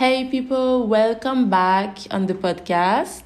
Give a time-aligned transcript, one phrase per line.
[0.00, 3.24] Hey people, welcome back on the podcast.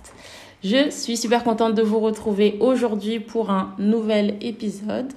[0.64, 5.12] Je suis super contente de vous retrouver aujourd'hui pour un nouvel épisode.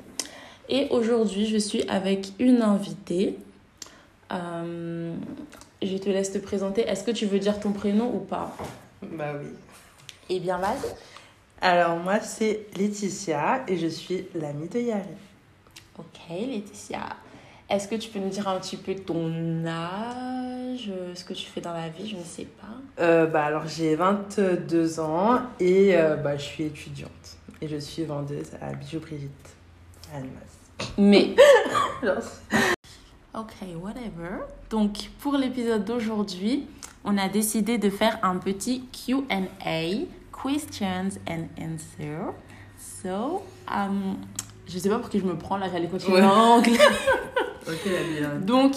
[0.68, 3.38] Et aujourd'hui, je suis avec une invitée.
[4.34, 5.16] Euh,
[5.82, 6.82] je te laisse te présenter.
[6.82, 8.54] Est-ce que tu veux dire ton prénom ou pas?
[9.02, 9.48] Bah oui.
[10.28, 10.94] Eh bien, vas-y.
[11.62, 15.08] Alors, moi, c'est Laetitia et je suis l'amie de Yari.
[15.98, 17.16] Ok, Laetitia.
[17.70, 21.62] Est-ce que tu peux nous dire un petit peu ton âge, ce que tu fais
[21.62, 23.04] dans la vie Je ne sais pas.
[23.04, 27.38] Euh, bah, alors, j'ai 22 ans et euh, bah, je suis étudiante.
[27.62, 29.56] Et je suis vendeuse à Bijou Brigitte,
[30.14, 30.20] à.
[30.98, 31.36] Mais.
[33.38, 34.46] Ok, whatever.
[34.70, 36.68] Donc, pour l'épisode d'aujourd'hui,
[37.04, 42.34] on a décidé de faire un petit QA, questions and answers.
[42.78, 44.16] So, um,
[44.66, 46.80] je sais pas pour qui je me prends là, j'allais continuer en anglais.
[47.84, 48.36] bien.
[48.42, 48.76] Donc,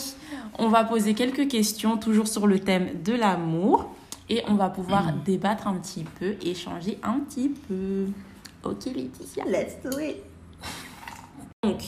[0.59, 3.95] on va poser quelques questions, toujours sur le thème de l'amour.
[4.30, 8.06] Et on va pouvoir débattre un petit peu, échanger un petit peu.
[8.62, 9.45] Ok, Laetitia.
[9.47, 10.17] Let's do it.
[11.62, 11.80] Donc,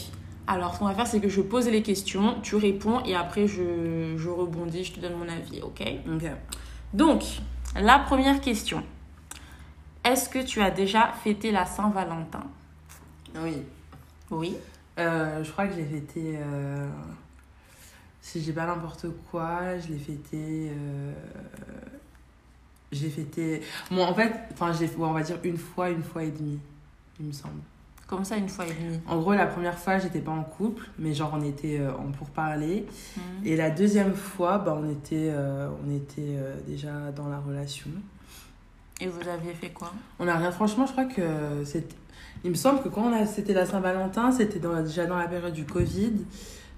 [0.46, 3.46] alors, ce qu'on va faire, c'est que je pose les questions, tu réponds et après,
[3.46, 5.82] je, je rebondis, je te donne mon avis, ok?
[6.14, 6.30] Ok.
[6.94, 7.22] Donc,
[7.78, 8.82] la première question.
[10.02, 12.42] Est-ce que tu as déjà fêté la Saint-Valentin?
[13.36, 13.58] Oui.
[14.30, 14.56] Oui.
[15.00, 16.36] Euh, je crois que j'ai fêté.
[16.38, 16.88] euh,
[18.20, 20.70] Si j'ai pas n'importe quoi, je l'ai fêté.
[20.70, 21.12] euh,
[22.92, 23.62] J'ai fêté.
[23.90, 26.58] Bon, en fait, enfin, j'ai on va dire une fois, une fois et demie,
[27.18, 27.60] il me semble.
[28.06, 29.00] Comme ça, une fois et demie?
[29.06, 32.84] En gros, la première fois, j'étais pas en couple, mais genre on était en pourparler.
[33.16, 33.46] Mhm.
[33.46, 35.32] Et la deuxième fois, bah, on était,
[35.86, 37.90] on était déjà dans la relation.
[39.00, 39.92] Et vous aviez fait quoi?
[40.18, 41.86] On a rien, franchement, je crois que c'est.
[42.44, 45.28] Il me semble que quand on a, c'était la Saint-Valentin, c'était dans, déjà dans la
[45.28, 46.12] période du Covid.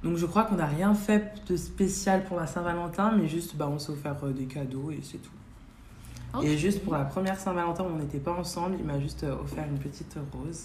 [0.02, 3.68] Donc je crois qu'on n'a rien fait de spécial pour la Saint-Valentin, mais juste bah,
[3.72, 5.30] on s'est offert euh, des cadeaux et c'est tout.
[6.42, 9.64] Et juste pour la première Saint-Valentin, on n'était pas ensemble, il m'a juste euh, offert
[9.68, 10.64] une petite rose.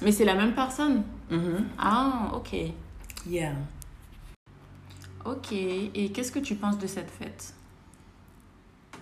[0.00, 1.02] Mais c'est la même personne?
[1.28, 1.66] Mhm.
[1.76, 2.56] Ah, ok.
[3.26, 3.54] Yeah.
[5.24, 5.52] Ok.
[5.52, 7.52] Et qu'est-ce que tu penses de cette fête?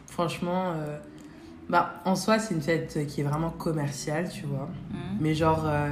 [0.06, 0.98] Franchement, euh,
[1.68, 4.68] bah, en soi, c'est une fête qui est vraiment commerciale, tu vois.
[4.90, 5.18] Mhm.
[5.20, 5.90] Mais genre, euh,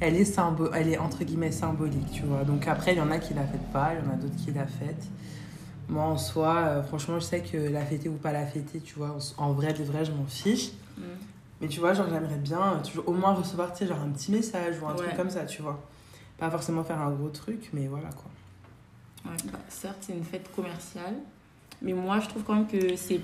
[0.00, 2.44] elle, est symbo elle est entre guillemets symbolique, tu vois.
[2.44, 4.36] Donc après, il y en a qui la fêtent pas, il y en a d'autres
[4.36, 5.06] qui la fêtent.
[5.88, 8.94] Moi, en soi, euh, franchement, je sais que la fêter ou pas la fêter, tu
[8.94, 10.70] vois, en, vrai de vrai, je m'en fiche.
[10.96, 11.04] Mhm.
[11.60, 14.10] Mais tu vois, genre, j'aimerais bien euh, toujours, au moins recevoir, tu sais, genre un
[14.10, 14.96] petit message ou un Ouais.
[14.96, 15.80] truc comme ça, tu vois.
[16.38, 19.30] Pas forcément faire un gros truc, mais voilà quoi.
[19.30, 21.14] Ouais, bah, certes, c'est une fête commerciale,
[21.80, 23.20] mais moi, je trouve quand même que c'est.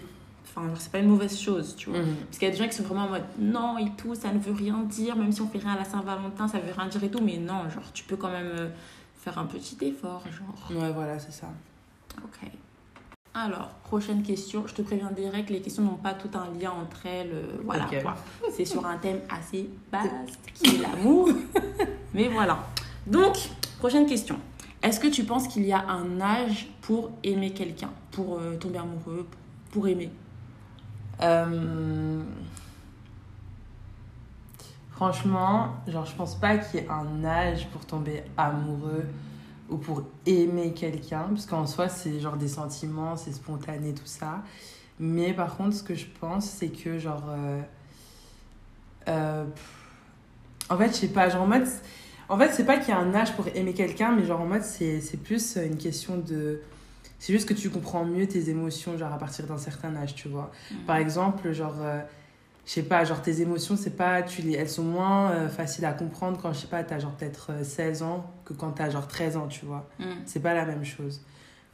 [0.50, 1.98] Enfin, genre, c'est pas une mauvaise chose, tu vois.
[2.00, 2.16] Mhm.
[2.26, 4.32] Parce qu'il y a des gens qui sont vraiment en mode non et tout, ça
[4.32, 6.88] ne veut rien dire, même si on fait rien à la Saint-Valentin, ça veut rien
[6.88, 8.68] dire et tout, mais non, genre, tu peux quand même euh,
[9.16, 10.78] faire un petit effort, genre.
[10.80, 11.48] Ouais, voilà, c'est ça.
[12.24, 12.50] Ok.
[13.34, 14.64] Alors, prochaine question.
[14.66, 17.30] Je te préviens direct, les questions n'ont pas tout un lien entre elles.
[17.32, 18.16] euh, voilà quoi.
[18.50, 21.28] C'est sur un thème assez vaste qui est l'amour.
[22.14, 22.58] Mais voilà.
[23.06, 23.36] Donc,
[23.78, 24.36] prochaine question.
[24.82, 27.90] Est-ce que tu penses qu'il y a un âge pour aimer quelqu'un?
[28.10, 29.26] Pour euh, tomber amoureux
[29.70, 30.10] Pour aimer?
[31.20, 32.22] Euh,
[34.90, 39.04] Franchement, genre, je pense pas qu'il y ait un âge pour tomber amoureux
[39.70, 44.42] ou pour aimer quelqu'un, parce qu'en soi, c'est genre des sentiments, c'est spontané, tout ça.
[44.98, 47.22] Mais par contre, ce que je pense, c'est que genre.
[47.28, 47.62] euh,
[49.08, 49.44] euh,
[50.68, 51.66] en fait, je sais pas, genre en mode.
[52.28, 54.46] En fait, c'est pas qu'il y a un âge pour aimer quelqu'un, mais genre en
[54.46, 56.60] mode, c'est plus une question de.
[57.18, 60.28] C'est juste que tu comprends mieux tes émotions, genre à partir d'un certain âge, tu
[60.28, 60.52] vois.
[60.86, 62.00] Par exemple, genre, euh,
[62.64, 65.84] je sais pas, genre tes émotions, c'est pas, tu les, elles sont moins euh, faciles
[65.84, 68.90] à comprendre quand, je sais pas, t'as genre peut-être euh, 16 ans que quand t'as
[68.90, 69.88] genre 13 ans, tu vois.
[69.98, 70.04] Mm.
[70.26, 71.22] C'est pas la même chose.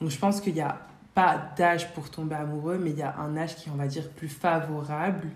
[0.00, 3.16] Donc je pense qu'il y a pas d'âge pour tomber amoureux, mais il y a
[3.18, 5.28] un âge qui on va dire, plus favorable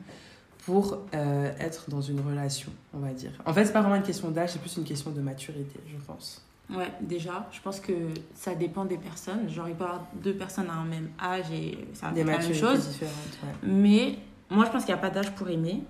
[0.65, 3.33] pour euh, être dans une relation, on va dire.
[3.47, 5.97] En fait, c'est pas vraiment une question d'âge, c'est plus une question de maturité, je
[6.05, 6.45] pense.
[6.71, 7.93] Ouais, déjà, je pense que
[8.35, 9.49] ça dépend des personnes.
[9.49, 12.21] Genre, il peut y avoir deux personnes à un même âge et ça va Des
[12.21, 12.89] être la même chose.
[12.89, 13.49] différentes, ouais.
[13.63, 14.19] Mais
[14.51, 15.83] moi, je pense qu'il n'y a pas d'âge pour aimer,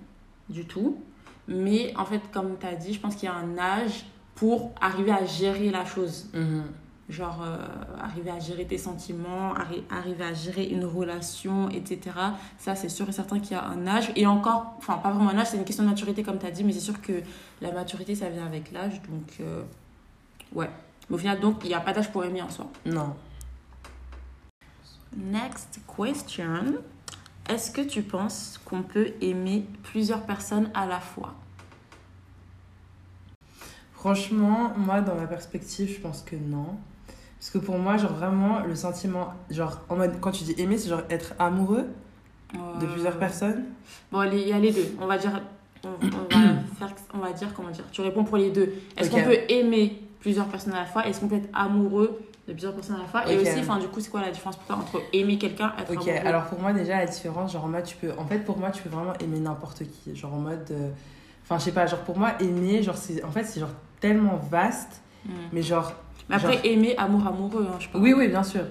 [0.49, 0.97] du tout.
[1.49, 4.05] Mais en fait, comme tu as dit, je pense qu'il y a un âge
[4.35, 6.29] pour arriver à gérer la chose.
[6.33, 6.63] Mhm.
[7.09, 7.57] Genre, euh,
[7.99, 11.99] arriver à gérer tes sentiments, arri- arriver à gérer une relation, etc.
[12.59, 14.11] Ça, c'est sûr et certain qu'il y a un âge.
[14.15, 16.51] Et encore, enfin, pas vraiment un âge, c'est une question de maturité, comme tu as
[16.51, 17.13] dit, mais c'est sûr que
[17.61, 19.01] la maturité, ça vient avec l'âge.
[19.09, 19.63] Donc, euh,
[20.53, 20.69] ouais.
[21.09, 22.67] Mais au final, donc, il n'y a pas d'âge pour aimer en soi.
[22.85, 23.15] Non.
[25.17, 26.75] Next question.
[27.49, 31.33] Est-ce que tu penses qu'on peut aimer plusieurs personnes à la fois?
[33.93, 36.77] Franchement, moi, dans ma perspective, je pense que non.
[37.39, 40.77] Parce que pour moi, genre vraiment, le sentiment, genre en mode, quand tu dis aimer,
[40.77, 41.87] c'est genre être amoureux
[42.53, 43.65] de plusieurs Euh, personnes?
[44.11, 44.95] Bon, il y a les deux.
[45.01, 45.41] On va dire,
[45.83, 48.73] on, on va faire, on va dire, comment dire, tu réponds pour les deux.
[48.95, 52.53] Est-ce qu'on peut aimer plusieurs personnes à la fois Est-ce qu'on peut être amoureux de
[52.53, 54.65] plusieurs personnes à la fois Et aussi, enfin, du coup, c'est quoi la différence pour
[54.65, 56.27] toi entre aimer quelqu'un et être Ok, amoureux?
[56.27, 58.71] alors pour moi, déjà, la différence, genre en mode, tu peux, en fait, pour moi,
[58.71, 60.15] tu peux vraiment aimer n'importe qui.
[60.15, 60.89] Genre en mode, euh,
[61.43, 63.69] enfin, je sais pas, genre pour moi, aimer, genre, c'est, en fait, c'est genre
[63.99, 65.31] tellement vaste, Hmm.
[65.51, 65.91] mais genre,
[66.29, 68.01] Mais après, genre- aimer, amour, amoureux, hein, je pense.
[68.01, 68.61] Oui, oui, bien sûr.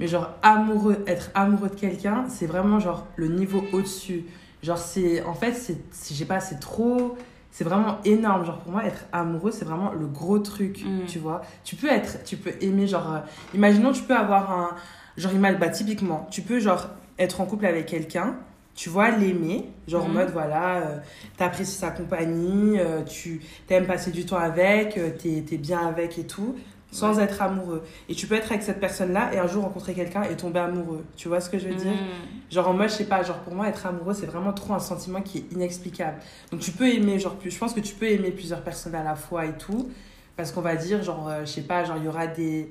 [0.00, 4.24] Mais genre, amoureux, être amoureux de quelqu'un, c'est vraiment genre le niveau au-dessus.
[4.62, 5.22] Genre, c'est.
[5.24, 5.76] En fait, c'est-
[6.08, 7.16] Je sais pas, c'est trop.
[7.50, 8.44] C'est vraiment énorme.
[8.44, 10.84] Genre, pour moi, être amoureux, c'est vraiment le gros truc.
[10.84, 11.06] Mm.
[11.06, 12.22] Tu vois Tu peux être.
[12.24, 13.12] Tu peux aimer, genre.
[13.12, 13.18] euh,
[13.54, 14.70] imaginons, tu peux avoir un.
[15.16, 18.36] Genre, bah, typiquement, tu peux, genre, être en couple avec quelqu'un.
[18.76, 20.14] Tu vois, l'aimer, genre en Mhm.
[20.14, 20.98] mode voilà, euh,
[21.36, 26.24] t'apprécies sa compagnie, euh, tu t'aimes passer du temps avec, t'es t'es bien avec et
[26.28, 26.54] tout,
[26.90, 27.24] sans Ouais.
[27.24, 27.82] être amoureux.
[28.08, 31.04] Et tu peux être avec cette personne-là et un jour rencontrer quelqu'un et tomber amoureux.
[31.16, 32.50] Tu vois ce que je veux dire Hmm.
[32.50, 34.78] Genre en mode, je sais pas, genre pour moi, être amoureux, c'est vraiment trop un
[34.78, 36.16] sentiment qui est inexplicable.
[36.50, 39.04] Donc tu peux aimer, genre, plus, je pense que tu peux aimer plusieurs personnes à
[39.04, 39.90] la fois et tout.
[40.36, 42.70] Parce qu'on va dire, genre, euh, je sais pas, genre, il y aura des.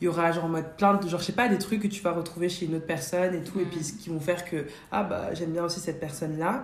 [0.00, 1.88] Il y aura genre en mode plein de genre je sais pas des trucs que
[1.88, 3.68] tu vas retrouver chez une autre personne et tout et Mhm.
[3.70, 6.62] puis ce qui vont faire que ah bah j'aime bien aussi cette personne là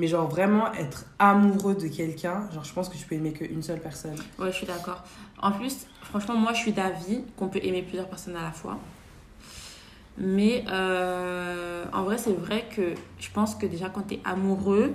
[0.00, 3.62] mais genre vraiment être amoureux de quelqu'un genre je pense que tu peux aimer qu'une
[3.62, 5.04] seule personne Ouais, je suis d'accord.
[5.42, 8.78] En plus, franchement, moi, je suis d'avis qu'on peut aimer plusieurs personnes à la fois.
[10.18, 14.92] Mais euh, en vrai, c'est vrai que je pense que déjà, quand tu es amoureux,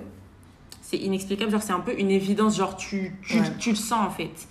[0.82, 1.50] c'est inexplicable.
[1.50, 2.56] Genre, c'est un peu une évidence.
[2.56, 3.46] Genre, tu, tu, Ouais.
[3.58, 4.46] tu le sens, en fait.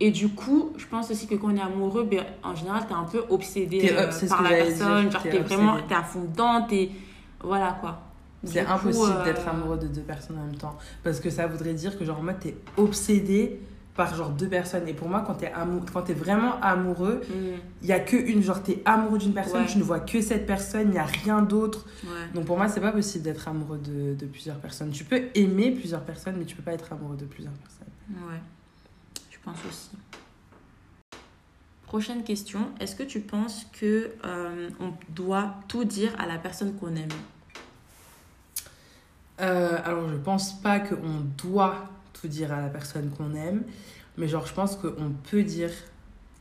[0.00, 2.92] Et du coup, je pense aussi que quand on est amoureux, ben, en général, tu
[2.92, 5.02] es un peu obsédé T'es euh, par la personne.
[5.02, 6.62] dire, Genre, t'es vraiment t'es à fond dedans.
[6.68, 6.90] T'es...
[7.42, 8.00] Voilà, quoi.
[8.46, 10.76] C'est impossible euh, d'être amoureux de deux personnes en même temps.
[11.02, 13.60] Parce que ça voudrait dire que, genre, en mode, t'es obsédé
[13.94, 14.88] par, genre, deux personnes.
[14.88, 15.80] Et pour moi, quand t'es amou...
[15.92, 18.42] quand t'es vraiment amoureux, hmm, il y a que une.
[18.42, 19.66] Genre, t'es amoureux d'une personne, Ouais.
[19.68, 21.86] tu ne vois que cette personne, il n'y a rien d'autre.
[22.04, 22.10] ouais.
[22.34, 24.90] Donc, pour moi, c'est pas possible d'être amoureux de, de plusieurs personnes.
[24.90, 27.86] Tu peux aimer plusieurs personnes, mais tu peux pas être amoureux de plusieurs personnes.
[28.28, 28.40] Ouais,
[29.30, 29.90] je pense aussi.
[31.86, 32.70] Prochaine question.
[32.80, 37.08] Est-ce que tu penses que euh, on doit tout dire à la personne qu'on aime?
[39.40, 43.62] Euh, alors, je pense pas qu'on doit tout dire à la personne qu'on aime,
[44.16, 45.70] mais genre, je pense qu'on peut dire,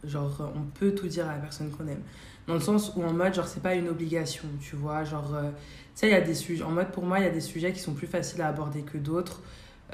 [0.04, 2.02] genre, on peut tout dire à la personne qu'on aime.
[2.48, 5.04] Dans le sens où, en mode, genre, c'est pas une obligation, tu vois.
[5.06, 5.58] Genre, euh, tu
[5.96, 7.72] sais, il y a des sujets, en mode, pour moi, il y a des sujets
[7.74, 9.42] qui sont plus faciles à aborder que d'autres.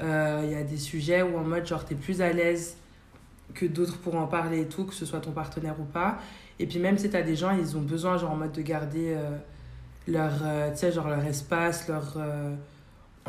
[0.02, 2.76] Euh, Il y a des sujets où, en mode, genre, t'es plus à l'aise
[3.54, 6.18] que d'autres pour en parler et tout, que ce soit ton partenaire ou pas.
[6.58, 9.14] Et puis, même si t'as des gens, ils ont besoin, genre, en mode, de garder
[9.16, 9.36] euh,
[10.08, 10.32] leur,
[10.72, 12.16] tu sais, genre, leur espace, leur.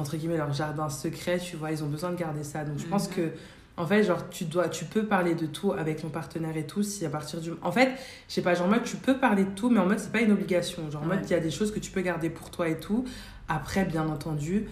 [0.02, 2.86] Entre guillemets leur jardin secret tu vois ils ont besoin de garder ça donc je
[2.86, 3.16] pense Mhm.
[3.16, 3.30] que
[3.78, 6.84] en fait genre tu dois tu peux parler de tout avec ton partenaire et tout
[6.84, 7.90] si à partir du en fait
[8.28, 10.12] je sais pas genre en mode tu peux parler de tout mais en mode c'est
[10.12, 11.16] pas une obligation genre en Ouais.
[11.16, 13.06] mode il y a des choses que tu peux garder pour toi et tout
[13.48, 14.68] après bien entendu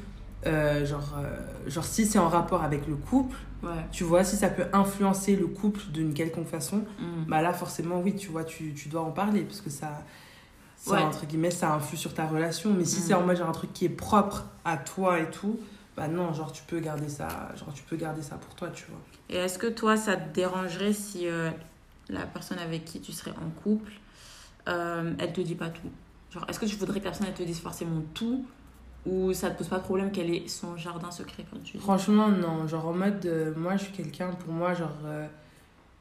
[0.47, 3.71] euh, genre euh, genre si c'est en rapport avec le couple Ouais.
[3.91, 7.25] tu vois si ça peut influencer le couple d'une quelconque façon Mm.
[7.27, 10.05] bah là forcément oui tu vois tu, tu dois en parler parce que ça
[10.79, 11.01] ça Ouais.
[11.03, 12.73] entre guillemets ça influe sur ta relation.
[12.73, 13.03] Mais si Mhm.
[13.03, 15.59] c'est en mode genre un truc qui est propre à toi et tout
[15.97, 17.27] bah non genre tu peux garder ça
[17.57, 18.99] genre tu peux garder ça pour toi tu vois.
[19.29, 21.51] Et est-ce que toi, ça te dérangerait si euh,
[22.09, 23.91] la personne avec qui tu serais en couple,
[24.67, 25.89] euh, elle te dit pas tout?
[26.31, 28.45] Genre, est-ce que tu voudrais que la personne elle te dise forcément tout?
[29.05, 31.83] Ou ça te pose pas de problème qu'elle ait son jardin secret comme tu dis?
[31.83, 32.67] Franchement non.
[32.67, 34.97] Genre en mode euh, moi je suis quelqu'un pour moi genre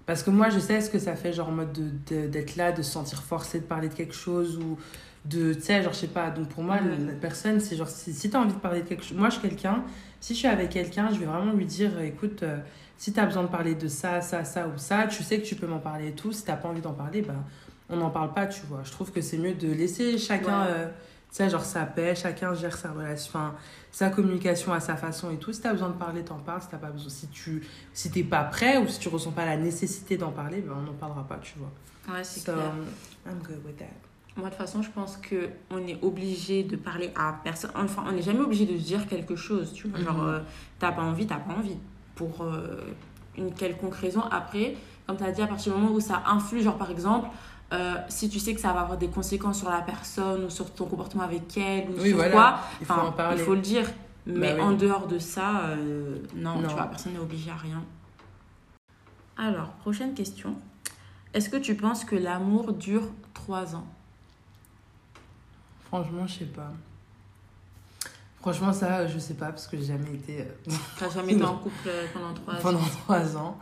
[0.08, 2.56] parce que moi je sais ce que ça fait genre en mode de- de- d'être
[2.56, 4.76] là de se sentir forcé de parler de quelque chose ou
[5.24, 6.30] de tu sais genre je sais pas.
[6.30, 9.04] Donc pour moi la personne c'est genre si, si t'as envie de parler de quelque
[9.04, 9.84] chose moi je suis quelqu'un
[10.20, 12.58] si je suis avec quelqu'un je vais vraiment lui dire euh, écoute euh,
[12.96, 15.54] si t'as besoin de parler de ça ça ça ou ça tu sais que tu
[15.54, 16.32] peux m'en parler et tout.
[16.32, 17.44] Si t'as pas envie d'en parler ben
[17.90, 18.80] on n'en parle pas tu vois.
[18.84, 20.68] Je trouve que c'est mieux de laisser chacun Ouais.
[20.70, 20.88] euh,
[21.30, 23.54] sais genre sa paix chacun gère sa relation enfin
[23.92, 26.68] sa communication à sa façon et tout si t'as besoin de parler t'en parles si
[26.68, 29.56] t'as pas besoin si tu si t'es pas prêt ou si tu ressens pas la
[29.56, 31.70] nécessité d'en parler ben on n'en parlera pas tu vois
[32.10, 32.72] Ouais, c'est So, clair.
[33.26, 33.84] I'm good with that.
[34.34, 37.70] Moi, de toute façon, je pense que on est obligé de parler à personne.
[37.74, 39.74] Enfin, on n'est jamais obligé de se dire quelque chose.
[39.74, 40.28] Tu vois, genre, Mhm.
[40.30, 40.40] euh,
[40.78, 41.76] t'as pas envie, t'as pas envie.
[42.14, 42.80] Pour euh,
[43.36, 44.22] une quelconque raison.
[44.30, 47.28] Après, comme tu as dit, à partir du moment où ça influe, genre par exemple,
[47.72, 50.72] euh, si tu sais que ça va avoir des conséquences sur la personne ou sur
[50.72, 52.32] ton comportement avec elle ou Oui, sur voilà.
[52.32, 53.38] quoi, Il faut enfin, en parler.
[53.40, 53.86] il faut le dire.
[54.26, 54.60] Mais oui.
[54.60, 56.68] en dehors de ça, euh, non, Non.
[56.68, 57.82] tu vois, personne n'est obligé à rien.
[59.36, 60.54] Alors, prochaine question.
[61.34, 63.86] Est-ce que tu penses que l'amour dure trois ans?
[65.86, 66.72] Franchement, je sais pas.
[68.40, 71.56] Franchement, ça, je sais pas parce que j'ai jamais été euh, T'as jamais été en
[71.58, 72.58] couple pendant trois ans?
[72.62, 73.58] pendant trois ans.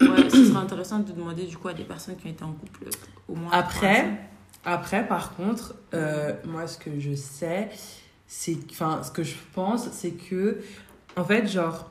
[0.00, 2.52] Ouais, ce serait intéressant de demander du coup à des personnes qui ont été en
[2.52, 2.88] couple
[3.28, 3.50] au moins.
[3.52, 4.10] Après,
[4.64, 7.70] après par contre, euh, moi, ce que je sais,
[8.26, 8.56] c'est.
[8.70, 10.60] Enfin, ce que je pense, c'est que.
[11.16, 11.90] En fait, genre.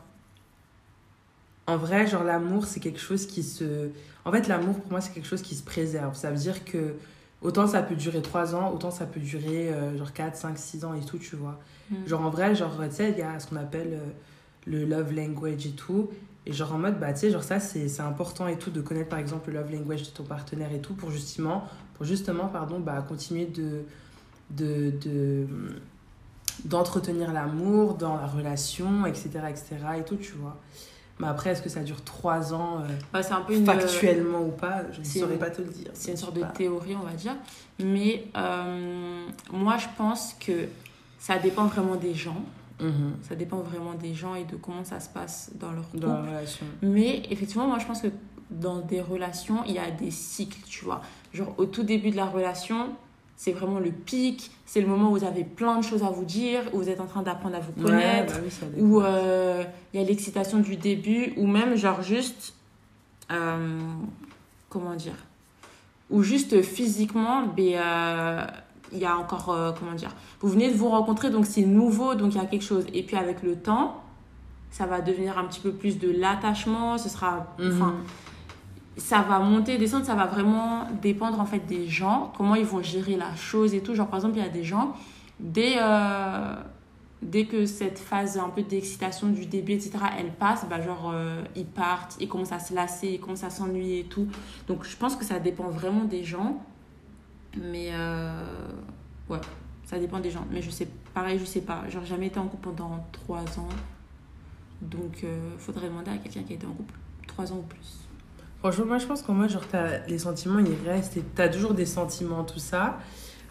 [1.65, 3.89] En vrai, genre, l'amour, c'est quelque chose qui se.
[4.25, 6.15] En fait, l'amour, pour moi, c'est quelque chose qui se préserve.
[6.15, 6.95] Ça veut dire que.
[7.41, 10.85] Autant ça peut durer 3 ans, autant ça peut durer euh, genre 4, 5, 6
[10.85, 11.59] ans et tout, tu vois.
[11.91, 12.07] Mm.
[12.07, 14.11] Genre en vrai, genre, tu sais, il y a ce qu'on appelle euh,
[14.65, 16.09] le love language et tout.
[16.45, 19.09] Et genre en mode, bah tu sais, genre ça, c'est important et tout de connaître
[19.09, 22.79] par exemple le love language de ton partenaire et tout pour justement, pour justement pardon,
[22.79, 23.83] bah, continuer de,
[24.49, 25.47] de, de,
[26.65, 29.77] d'entretenir l'amour dans la relation, etc., etc.
[29.99, 30.57] et tout, tu vois.
[31.19, 33.65] Mais après, est-ce que ça dure 3 ans euh, un peu une.
[33.65, 34.83] factuellement ou pas?
[34.91, 35.91] Je ne saurais pas te le dire.
[35.93, 37.35] C'est une sorte de théorie, on va dire.
[37.79, 40.67] Mais euh, moi, je pense que
[41.19, 42.43] ça dépend vraiment des gens.
[42.79, 43.15] Mhm.
[43.27, 45.99] Ça dépend vraiment des gens et de comment ça se passe dans leur couple.
[46.03, 46.65] Dans la relation.
[46.81, 48.07] Mais effectivement, moi, je pense que
[48.49, 51.01] dans des relations, il y a des cycles, tu vois.
[51.33, 52.89] Genre, au tout début de la relation,
[53.35, 54.51] c'est vraiment le pic.
[54.65, 56.99] C'est le moment où vous avez plein de choses à vous dire, où vous êtes
[56.99, 58.33] en train d'apprendre à vous Ouais, connaître.
[58.35, 58.85] bah oui, ça dépend.
[58.87, 59.63] où euh,
[59.93, 62.53] il y a l'excitation du début, ou même genre juste,
[63.31, 63.79] euh,
[64.69, 65.15] comment dire,
[66.09, 68.45] ou juste physiquement, ben, euh,
[68.93, 72.15] il y a encore, euh, comment dire, vous venez de vous rencontrer, donc c'est nouveau,
[72.15, 72.85] donc il y a quelque chose.
[72.93, 74.01] Et puis avec le temps,
[74.71, 78.03] ça va devenir un petit peu plus de l'attachement, ce sera, enfin, Mhm.
[78.97, 82.81] ça va monter, descendre, ça va vraiment dépendre en fait des gens, comment ils vont
[82.81, 83.93] gérer la chose et tout.
[83.95, 84.93] Genre par exemple, il y a des gens,
[85.39, 86.55] dès, euh,
[87.21, 91.41] dès que cette phase un peu d'excitation du début, etc., elle passe, bah genre euh,
[91.55, 94.27] ils partent, ils commencent à se lasser, ils commencent à s'ennuyer et tout.
[94.67, 96.61] Donc je pense que ça dépend vraiment des gens.
[97.61, 98.43] Mais euh,
[99.29, 99.39] ouais,
[99.85, 100.45] ça dépend des gens.
[100.51, 101.83] Mais je sais, pareil, je sais pas.
[101.89, 103.69] Genre jamais été en couple pendant 3 ans.
[104.81, 106.93] Donc euh, faudrait demander à quelqu'un qui a été en couple
[107.27, 107.99] 3 ans ou plus.
[108.59, 111.73] Franchement, moi je pense qu'en moi, genre, t'as- les sentiments ils restent et t'as toujours
[111.73, 112.97] des sentiments, tout ça,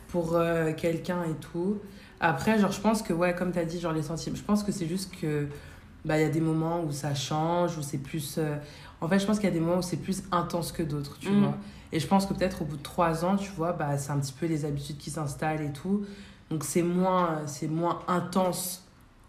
[0.08, 1.78] pour euh, quelqu'un et tout.
[2.20, 4.70] Après, genre, je pense que, ouais, comme t'as dit, genre, les sentiments, je pense que
[4.72, 5.48] c'est juste que,
[6.04, 8.36] bah, il y a des moments où ça change, où c'est plus.
[8.38, 8.56] euh,
[9.00, 11.18] En fait, je pense qu'il y a des moments où c'est plus intense que d'autres,
[11.18, 11.40] tu Mm.
[11.40, 11.56] vois.
[11.92, 14.18] Et je pense que peut-être au bout de trois ans, tu vois, bah, c'est un
[14.18, 16.04] petit peu les habitudes qui s'installent et tout.
[16.50, 18.84] Donc c'est moins, c'est moins intense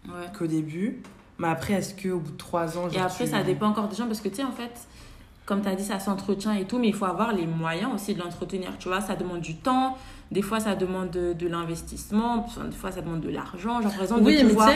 [0.06, 0.26] Ouais.
[0.38, 1.00] qu'au début.
[1.38, 3.96] Mais après, est-ce qu'au bout de trois ans, Et après, tu- ça dépend encore des
[3.96, 4.70] gens parce que tu sais, en fait,
[5.46, 8.14] comme tu as dit, ça s'entretient et tout, mais il faut avoir les moyens aussi
[8.14, 8.72] de l'entretenir.
[8.78, 9.96] Tu vois, ça demande du temps,
[10.30, 13.80] des fois, ça demande de, de l'investissement, des fois, ça demande de l'argent.
[13.82, 14.70] Genre, par exemple, Oui, de pouvoir...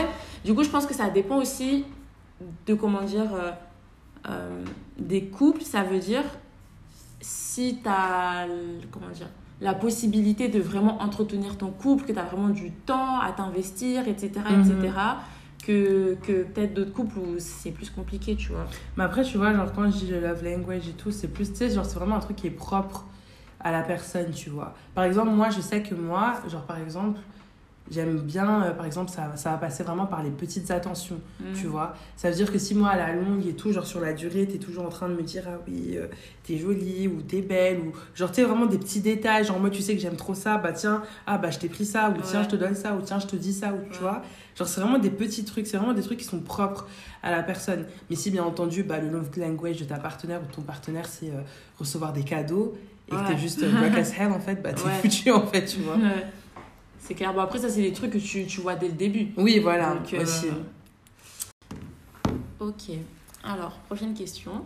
[0.45, 1.85] Du coup, je pense que ça dépend aussi
[2.67, 3.33] de comment dire.
[3.33, 3.51] euh,
[4.29, 4.63] euh,
[4.97, 6.23] des couples, ça veut dire
[7.21, 8.47] si tu as.
[8.91, 9.27] Comment dire
[9.61, 14.07] la possibilité de vraiment entretenir ton couple, que tu as vraiment du temps à t'investir,
[14.07, 14.61] etc., Mhm.
[14.61, 14.93] etc.,
[15.65, 18.65] que, que peut-être d'autres couples où c'est plus compliqué, tu vois.
[18.95, 21.49] Mais après, tu vois, genre, quand je dis le love language et tout, c'est plus,
[21.51, 23.03] tu sais, genre, c'est vraiment un truc qui est propre
[23.59, 24.73] à la personne, tu vois.
[24.95, 27.19] Par exemple, moi, je sais que moi, genre, par exemple,
[27.91, 31.19] j'aime bien, euh, par exemple, ça, ça va passer vraiment par les petites attentions,
[31.55, 31.69] tu Mm.
[31.69, 31.93] vois.
[32.15, 34.45] Ça veut dire que si moi, à la longue et tout, genre, sur la durée,
[34.47, 36.07] t'es toujours en train de me dire, ah oui, euh,
[36.43, 39.81] t'es jolie ou t'es belle, ou genre, tu vraiment des petits détails, genre, moi, tu
[39.81, 42.43] sais que j'aime trop ça, bah tiens, ah bah, je t'ai pris ça, ou tiens,
[42.43, 44.21] je te donne ça, ou tiens, je te dis ça, ou tu vois.
[44.55, 46.87] Genre, c'est vraiment des petits trucs, c'est vraiment des trucs qui sont propres
[47.23, 47.85] à la personne.
[48.09, 51.07] Mais si, bien entendu, bah, le love language de ta partenaire ou de ton partenaire,
[51.07, 51.41] c'est euh,
[51.79, 52.77] recevoir des cadeaux,
[53.07, 55.79] et que t'es juste black as hell, en fait, bah, t'es foutu, en fait, tu
[55.79, 55.95] vois.
[56.99, 57.33] C'est clair.
[57.33, 59.29] Bon, après, ça, c'est des trucs que tu, tu vois dès le début.
[59.37, 60.47] Oui, voilà, Donc, euh, aussi.
[62.59, 62.91] Ok.
[63.43, 64.65] Alors, prochaine question.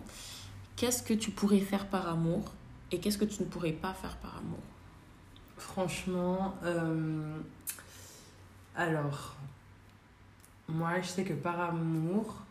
[0.75, 2.51] Qu'est-ce que tu pourrais faire par amour
[2.91, 4.59] et qu'est-ce que tu ne pourrais pas faire par amour?
[5.57, 7.37] Franchement, euh,
[8.75, 9.35] alors,
[10.67, 12.41] moi, je sais que par amour,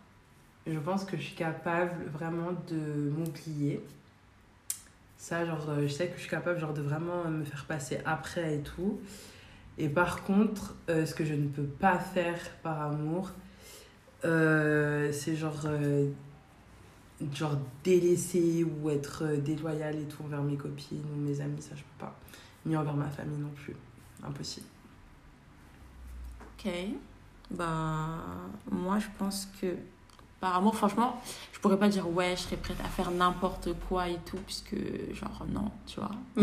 [0.66, 3.84] je pense que je suis capable vraiment de m'oublier.
[5.18, 7.98] Ça, genre, euh, je sais que je suis capable genre, de vraiment me faire passer
[8.04, 9.00] après et tout.
[9.78, 13.30] Et par contre, euh, ce que je ne peux pas faire par amour,
[14.24, 16.10] euh, c'est genre, euh,
[17.34, 21.80] genre délaisser ou être déloyal et tout envers mes copines ou mes amis, ça je
[21.82, 22.14] peux pas.
[22.66, 23.74] Ni envers ma famille non plus.
[24.22, 24.66] Impossible.
[26.58, 26.70] Ok.
[27.50, 28.18] Bah,
[28.70, 29.74] moi, je pense que
[30.40, 31.20] par amour, franchement,
[31.52, 34.76] je pourrais pas dire ouais, je serais prête à faire n'importe quoi et tout, puisque,
[35.14, 36.10] genre, non, tu vois.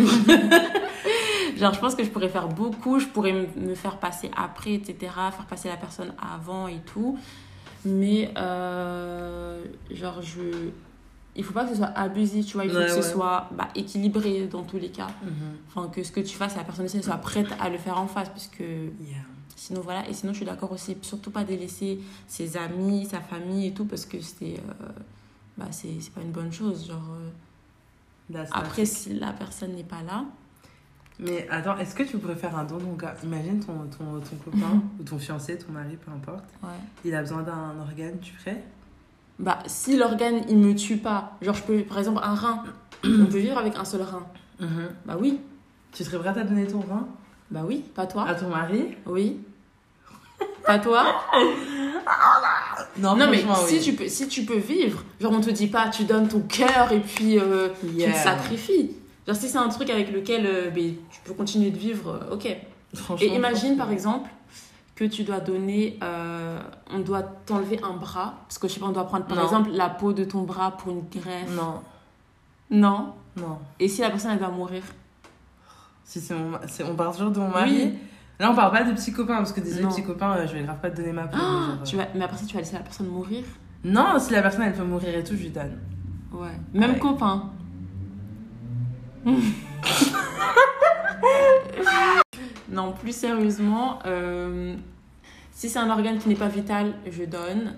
[1.57, 4.95] genre, je pense que je pourrais faire beaucoup, je pourrais me- faire passer après, etc.,
[5.31, 7.17] faire passer la personne avant et tout.
[7.85, 10.69] Mais, euh, genre, je.
[11.35, 13.47] Il faut pas que ce soit abusif, tu vois, il faut Ouais, que ce soit
[13.51, 15.07] bah, équilibré dans tous les cas.
[15.67, 17.97] Enfin, que ce que tu fasses, la personne aussi elle soit prête à le faire
[17.99, 19.19] en face, parce que Yeah.
[19.55, 20.07] Sinon, voilà.
[20.09, 20.97] Et sinon, je suis d'accord aussi.
[21.01, 24.55] Surtout pas délaisser ses amis, sa famille et tout, parce que c'est.
[24.57, 24.87] euh,
[25.57, 26.87] bah c'est c'est pas une bonne chose.
[26.87, 26.97] Genre,
[28.33, 30.23] euh, après, not- si la personne n'est pas là,
[31.19, 32.79] Mais attends, est-ce que tu pourrais faire un don
[33.23, 36.45] Imagine ton, ton, ton copain ou ton fiancé, ton mari, peu importe.
[36.63, 36.69] ouais.
[37.03, 38.63] Il a besoin d'un organe, tu ferais?
[39.37, 42.63] Bah, si l'organe, il me tue pas, genre, je peux, par exemple, un rein,
[43.05, 44.25] on peut vivre avec un seul rein.
[45.05, 45.39] Bah oui,
[45.93, 47.07] Tu serais prête à donner ton rein?
[47.51, 48.25] Bah oui, pas toi.
[48.27, 48.95] à ton mari?
[49.05, 49.39] Oui.
[50.65, 51.05] Pas toi?
[52.97, 55.87] Non, Non, mais si, tu peux, si tu peux vivre, genre, on te dit pas,
[55.89, 58.91] tu donnes ton cœur et puis euh, tu te sacrifies.
[59.29, 62.33] Genre, si c'est un truc avec lequel euh, ben, tu peux continuer de vivre, euh,
[62.33, 62.47] ok.
[62.95, 64.27] Franchement, Et imagine, par exemple,
[64.95, 66.59] que tu dois donner, euh,
[66.91, 69.43] on doit t'enlever un bras, parce que je sais pas, on doit prendre par Non.
[69.43, 71.55] exemple la peau de ton bras pour une greffe.
[71.55, 71.75] Non,
[72.71, 73.13] Non?
[73.37, 73.59] non.
[73.79, 74.81] Et si la personne elle va mourir?
[76.03, 76.57] Si c'est mon...
[76.67, 77.71] c'est- on parle toujours de mon mari.
[77.71, 77.99] Oui.
[78.39, 79.89] Là, on parle pas de petits copains, parce que désolé, Non.
[79.89, 81.37] petits copains, euh, je vais grave pas te donner ma peau.
[81.37, 83.43] mais Ah, genre, euh, tu vas, Mais après, si tu vas laisser la personne mourir?
[83.83, 85.77] Non, si la personne elle peut mourir et tout, je lui donne.
[86.31, 86.47] Ouais.
[86.73, 86.99] Même Ouais.
[86.99, 87.51] copain.
[92.69, 94.75] non, plus sérieusement, euh,
[95.51, 97.75] si c'est un organe qui n'est pas vital, je donne.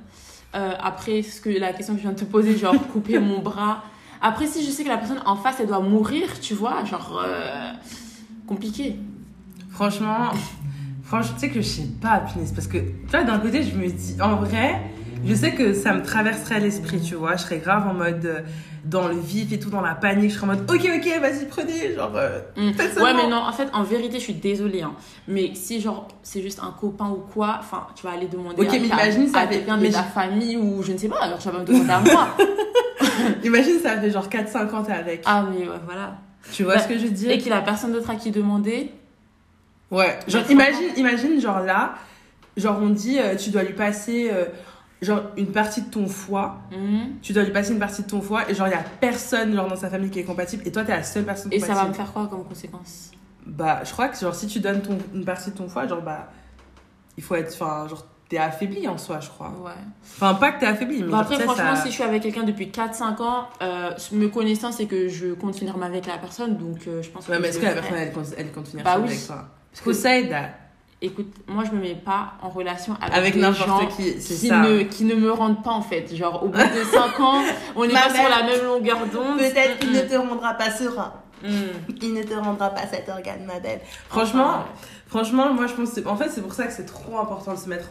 [0.53, 3.39] Euh, après, ce que, la question que je viens de te poser, genre couper mon
[3.39, 3.83] bras.
[4.21, 7.23] Après, si je sais que la personne en face, elle doit mourir, tu vois, genre
[7.25, 7.71] euh,
[8.45, 8.97] compliqué.
[9.71, 10.29] Franchement,
[11.03, 13.75] franchement, tu sais que je sais pas, punaise, parce que, tu vois, d'un côté, je
[13.75, 14.91] me dis, en vrai,
[15.25, 18.39] je sais que ça me traverserait l'esprit, tu vois, je serais grave en mode, euh,
[18.83, 21.45] dans le vif et tout, dans la panique, je serais en mode, ok, ok, vas-y,
[21.47, 22.73] prenez, genre, euh, Mm.
[22.73, 24.81] faites Ouais, mais non, en fait, en vérité, je suis désolée.
[24.81, 24.93] hein.
[25.27, 28.67] Mais si, genre, c'est juste un copain ou quoi, enfin, tu vas aller demander Ok,
[28.69, 31.09] à, mais imagine, ça à fait- quelqu'un de mais je- famille ou je ne sais
[31.09, 32.27] pas, alors tu vas me demander à moi.
[33.43, 35.21] Imagine, ça fait genre 4-5 ans, t'es avec.
[35.25, 36.17] ah, mais ouais, voilà.
[36.51, 37.31] tu vois bah, ce que je veux dire?
[37.31, 38.91] Et qu'il a personne d'autre à qui demander?
[39.91, 41.95] Ouais, genre, imagine, imagine, genre là,
[42.57, 44.45] genre, on dit, euh, tu dois lui passer, euh,
[45.01, 47.15] genre, une partie de ton foie, Mhm.
[47.21, 49.53] tu dois lui passer une partie de ton foie, et genre, il y a personne,
[49.55, 51.77] genre, dans sa famille qui est compatible, et toi, t'es la seule personne Et compatible.
[51.77, 53.11] ça va me faire quoi comme conséquence
[53.45, 56.01] Bah, je crois que genre si tu donnes ton, une partie de ton foie, genre
[56.03, 56.29] bah
[57.17, 59.49] il faut être enfin genre t'es affaibli en soi, je crois.
[59.65, 59.71] Ouais.
[60.03, 62.21] Enfin pas que t'es affaibli, mais Bah genre, après, franchement, ça- si je suis avec
[62.21, 66.05] quelqu'un depuis 4-5 ans, euh, me connaissant, c'est que je compte finir ma vie avec
[66.05, 68.13] la personne, donc euh, je pense Ouais, que mais je est-ce que la personne elle
[68.37, 69.07] elle compte finir Bah oui.
[69.07, 69.47] avec toi?
[69.71, 69.89] Parce que,
[71.01, 74.83] écoute, moi, je me mets pas en relation avec, Avec des gens qui, qui ne,
[74.83, 76.13] qui ne me rendent pas, en fait.
[76.15, 77.41] Genre, au bout de 5 ans,
[77.75, 79.37] on n'est pas sur la même longueur d'onde.
[79.37, 81.13] Peut-être qu'il ne te rendra pas serein.
[81.43, 81.49] mm.
[82.01, 83.81] Il ne te rendra pas cet organe, ma belle.
[84.09, 84.65] Franchement, Enfin,
[85.07, 87.53] franchement, moi je pense que c'est- en fait c'est pour ça que c'est trop important
[87.53, 87.87] de se mettre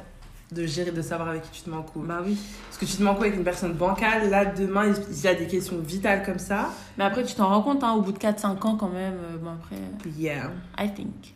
[0.52, 2.06] de gérer, de savoir avec qui tu te mets en couple.
[2.06, 2.36] Bah oui.
[2.68, 5.26] Parce que tu te mets en couple avec une personne bancale, là demain il y
[5.28, 6.70] a des questions vitales comme ça.
[6.96, 9.14] Mais après, tu t'en rends compte, hein, au bout de 4-5 ans, quand même.
[9.14, 9.76] euh, bon, après,
[10.18, 10.50] Yeah.
[10.78, 11.34] I think.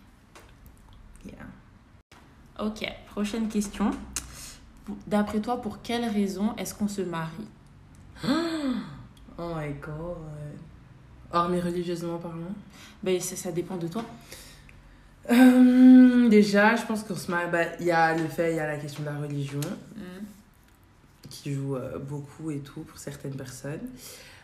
[2.64, 3.90] Ok, prochaine question.
[5.06, 7.30] D'après toi, pour quelle raison est-ce qu'on se marie?
[9.36, 10.16] Oh my god.
[11.32, 12.54] Hormis religieusement parlant.
[13.02, 14.04] ben, ça, ça dépend de toi.
[15.28, 17.50] Euh, déjà, je pense qu'on se marie.
[17.50, 19.58] bah, Il y a le fait, il y a la question de la religion
[21.28, 23.80] qui joue euh, beaucoup et tout pour certaines personnes.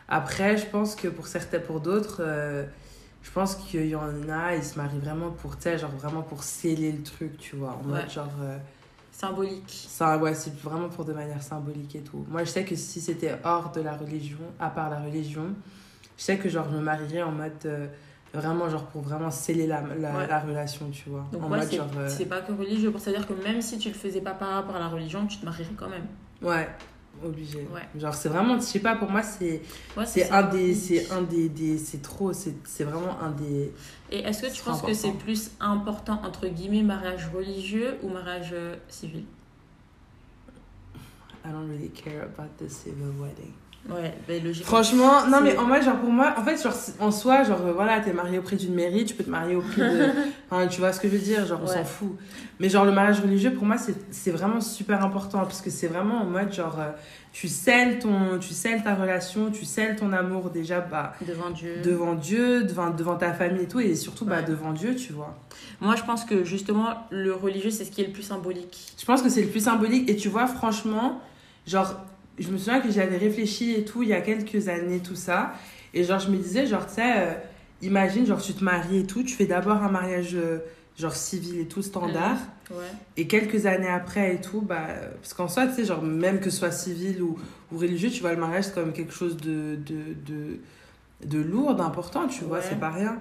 [0.09, 2.65] Après, je pense que pour certains, pour d'autres, euh,
[3.23, 6.43] je pense qu'il y en a, ils se marient vraiment pour, tu genre vraiment pour
[6.43, 7.77] sceller le truc, tu vois.
[7.83, 8.27] En mode genre.
[8.41, 8.57] euh,
[9.11, 9.85] Symbolique.
[9.89, 12.25] ça, ouais, c'est vraiment pour de manière symbolique et tout.
[12.29, 15.53] Moi, je sais que si c'était hors de la religion, à part la religion,
[16.17, 17.87] je sais que genre je me marierais en mode euh,
[18.33, 20.27] vraiment genre pour vraiment sceller la, la, Ouais.
[20.27, 21.25] la relation, tu vois.
[21.31, 22.91] Donc, en ouais, mode c'est genre euh, c'est pas que religieux.
[22.97, 25.45] C'est-à-dire que même si tu le faisais pas par rapport à la religion, tu te
[25.45, 26.07] marierais quand même.
[26.41, 26.67] ouais,
[27.23, 27.67] obligé.
[27.73, 27.87] Ouais.
[27.99, 29.61] Genre c'est vraiment, je sais pas, pour moi c'est
[29.97, 33.73] Ouais, c'est un des c'est un des, des c'est trop, c'est vraiment un des
[34.11, 38.51] Et est-ce que tu penses que c'est plus important, entre guillemets, mariage religieux ou mariage
[38.53, 39.25] euh, civil?
[41.43, 43.53] I don't really care about the civil wedding.
[43.89, 44.63] Ouais, ben logique.
[44.63, 47.73] Franchement, non mais en moi genre pour moi, en fait genre en soi genre euh,
[47.73, 50.05] voilà, t'es marié auprès d'une mairie, tu peux te marier auprès de
[50.51, 51.73] Enfin, tu vois ce que je veux dire, genre on Ouais.
[51.73, 52.15] s'en fout.
[52.59, 53.77] Mais genre le mariage religieux pour moi
[54.11, 56.91] c'est vraiment super important parce que c'est vraiment en mode genre euh,
[57.33, 61.81] tu scelles ton tu scelles ta relation, tu scelles ton amour déjà bah Devant Dieu.
[61.83, 65.35] devant Dieu, devant devant ta famille et tout et surtout bah devant Dieu, tu vois.
[65.81, 68.93] Moi, je pense que justement, le religieux, c'est ce qui est le plus symbolique.
[68.99, 71.19] Je pense que c'est le plus symbolique et tu vois franchement
[71.65, 71.95] genre
[72.41, 75.53] je me souviens que j'avais réfléchi et tout il y a quelques années tout ça
[75.93, 77.33] et genre je me disais genre tu sais euh,
[77.81, 80.59] imagine genre tu te maries et tout, tu fais d'abord un mariage euh,
[80.97, 82.37] genre civil et tout standard
[82.69, 82.77] Ouais.
[83.17, 84.87] Et quelques années après et tout, bah,
[85.21, 87.37] parce qu'en soi, tu sais, genre, même que ce soit civil ou,
[87.69, 90.59] ou religieux, tu vois, le mariage, c'est comme quelque chose de, de, de,
[91.25, 92.63] de lourd, d'important, tu vois, Ouais.
[92.69, 93.19] c'est pas rien.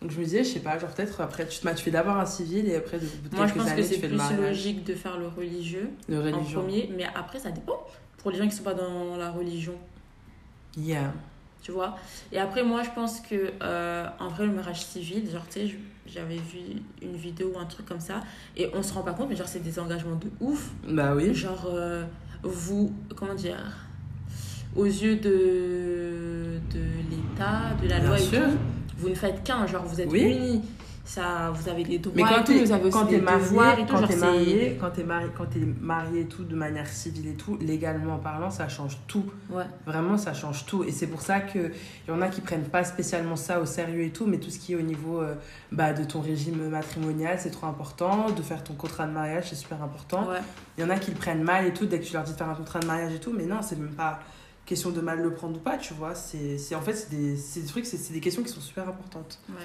[0.00, 2.16] Donc je me disais, je sais pas, genre peut-être après, tu, te, tu fais d'abord
[2.16, 4.08] un civil et après, bout de Moi, je quelques pense que années, c'est tu fais
[4.08, 6.60] le plus mariage logique de faire le religieux de en religion.
[6.62, 7.86] premier, mais après, ça dépend.
[8.26, 9.74] Pour les gens qui sont pas dans la religion.
[10.76, 11.12] Yeah.
[11.62, 11.94] Tu vois?
[12.32, 15.74] Et après, moi, je pense que, euh, en vrai, le mariage civil, genre, tu sais,
[16.08, 16.58] j'avais vu
[17.00, 18.22] une vidéo ou un truc comme ça,
[18.56, 20.72] et on se rend pas compte, mais genre, c'est des engagements de ouf.
[20.88, 21.32] Bah oui.
[21.36, 22.02] Genre, euh,
[22.42, 23.58] vous, comment dire
[24.74, 28.40] aux yeux de, de l'État, de la Bien loi et sûr.
[28.42, 28.58] tout,
[28.98, 30.22] vous ne faites qu'un, genre vous êtes Oui.
[30.36, 30.62] unis.
[31.06, 33.20] Ça, vous avez des droits Mais quand et tout, t'es vous avez aussi quand des
[33.20, 33.94] marié, devoirs et tout.
[33.94, 37.34] quand t'es marié, quand t'es marié, quand t'es marié et tout de manière civile et
[37.34, 39.24] tout, légalement parlant, ça change tout.
[39.48, 40.82] Ouais, Vraiment, ça change tout.
[40.82, 41.70] Et c'est pour ça qu'il
[42.08, 44.58] y en a qui prennent pas spécialement ça au sérieux et tout, mais tout ce
[44.58, 45.36] qui est au niveau euh,
[45.70, 48.30] bah, de ton régime matrimonial, c'est trop important.
[48.30, 50.28] De faire ton contrat de mariage, c'est super important.
[50.28, 50.40] ouais.
[50.76, 52.32] Il y en a qui le prennent mal et tout, dès que tu leur dis
[52.32, 54.18] de faire un contrat de mariage et tout, mais non, c'est même pas
[54.66, 56.16] question de mal le prendre ou pas, tu vois.
[56.16, 59.38] C'est en fait, c'est des, des trucs, c'est c'est des questions qui sont super importantes.
[59.48, 59.64] Ouais.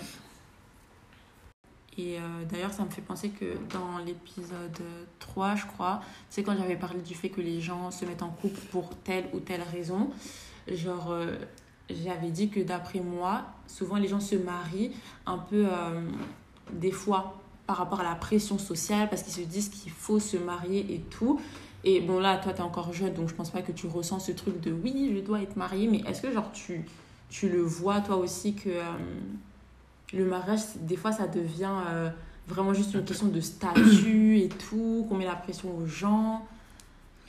[1.97, 4.79] Et euh, d'ailleurs, ça me fait penser que dans l'épisode
[5.19, 8.29] 3, je crois, c'est quand j'avais parlé du fait que les gens se mettent en
[8.29, 10.09] couple pour telle ou telle raison.
[10.69, 11.35] Genre, euh,
[11.89, 14.91] j'avais dit que d'après moi, souvent les gens se marient
[15.25, 16.01] un peu, euh,
[16.71, 20.37] des fois, par rapport à la pression sociale, parce qu'ils se disent qu'il faut se
[20.37, 21.41] marier et tout.
[21.83, 24.19] Et bon, là, toi, tu es encore jeune, donc je pense pas que tu ressens
[24.19, 26.85] ce truc de oui, je dois être mariée, mais est-ce que, genre, tu,
[27.29, 28.69] tu le vois, toi aussi, que.
[30.13, 32.09] Le mariage, des fois, ça devient euh,
[32.47, 36.45] vraiment juste une question de statut et tout, qu'on met la pression aux gens.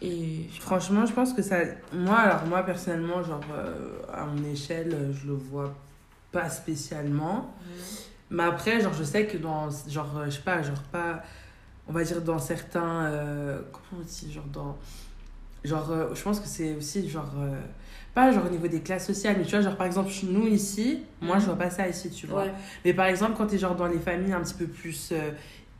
[0.00, 0.48] Et.
[0.60, 1.58] Franchement, je pense que ça.
[1.92, 5.74] Moi, alors, moi, personnellement, genre, euh, à mon échelle, euh, je le vois
[6.32, 7.54] pas spécialement.
[8.30, 9.68] Mais après, genre, je sais que dans.
[9.88, 11.22] Genre, je sais pas, genre, pas.
[11.86, 13.04] On va dire dans certains.
[13.04, 14.76] euh, comment on dit Genre, dans.
[15.64, 17.30] Genre, euh, je pense que c'est aussi, genre.
[17.38, 17.60] euh,
[18.14, 20.98] pas genre au niveau des classes sociales, mais tu vois, genre par exemple, nous ici,
[21.22, 22.42] moi je vois pas ça ici, tu vois.
[22.42, 22.52] Ouais.
[22.84, 25.30] Mais par exemple, quand t'es genre dans les familles un petit peu plus euh,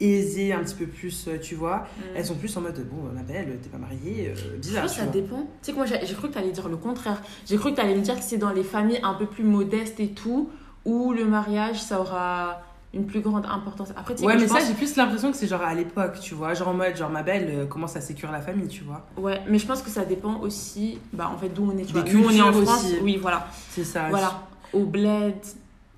[0.01, 3.59] aisées, un petit peu plus, tu vois, elles sont plus en mode bon, ma belle,
[3.63, 4.83] t'es pas mariée, euh, Je bizarre.
[4.85, 5.13] pense que ça vois.
[5.13, 5.41] dépend.
[5.43, 7.21] Tu sais que moi, j'ai cru que tu allais dire le contraire.
[7.47, 9.45] J'ai cru que tu allais me dire que c'est dans les familles un peu plus
[9.45, 10.49] modestes et tout,
[10.87, 12.63] où le mariage, ça aura
[12.95, 13.89] une plus grande importance.
[13.97, 16.53] Après, tu Ouais, mais ça, j'ai plus l'impression que c'est genre à l'époque, tu vois.
[16.55, 19.07] Genre en mode, genre ma belle euh, commence à sécuriser la famille, tu vois.
[19.17, 21.85] Ouais, mais je pense que ça dépend aussi, bah, en fait, d'où on est.
[21.85, 22.13] Tu Des vois.
[22.13, 22.85] Nous, on est en France.
[22.85, 22.97] aussi.
[23.03, 23.47] Oui, voilà.
[23.71, 24.09] C'est ça.
[24.11, 25.35] Voilà, au bled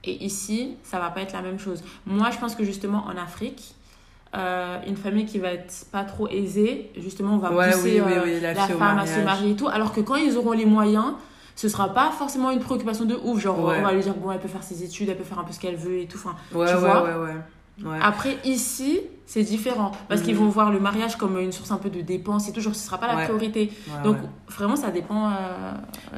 [0.04, 1.82] et ici, ça va pas être la même chose.
[2.06, 3.74] Moi, je pense que justement en Afrique,
[4.36, 8.06] euh, une famille qui va être pas trop aisée, justement, on va Ouais, pousser oui,
[8.06, 10.36] oui, euh, oui, la la femme à se marier et tout, alors que quand ils
[10.36, 11.14] auront les moyens,
[11.56, 13.40] ce sera pas forcément une préoccupation de ouf.
[13.40, 13.76] Genre, Ouais.
[13.78, 15.52] on va lui dire, bon, elle peut faire ses études, elle peut faire un peu
[15.52, 16.18] ce qu'elle veut et tout.
[16.18, 17.02] Enfin, Ouais, tu ouais, vois
[17.84, 19.90] ouais, après, ici, c'est différent.
[20.08, 22.60] Parce qu'ils vont voir le mariage comme une source un peu de dépenses et tout.
[22.60, 23.24] Genre, ce sera pas la Ouais.
[23.24, 23.72] priorité.
[23.88, 24.16] Ouais, Donc,
[24.48, 25.28] vraiment, ça dépend.
[25.30, 25.72] euh,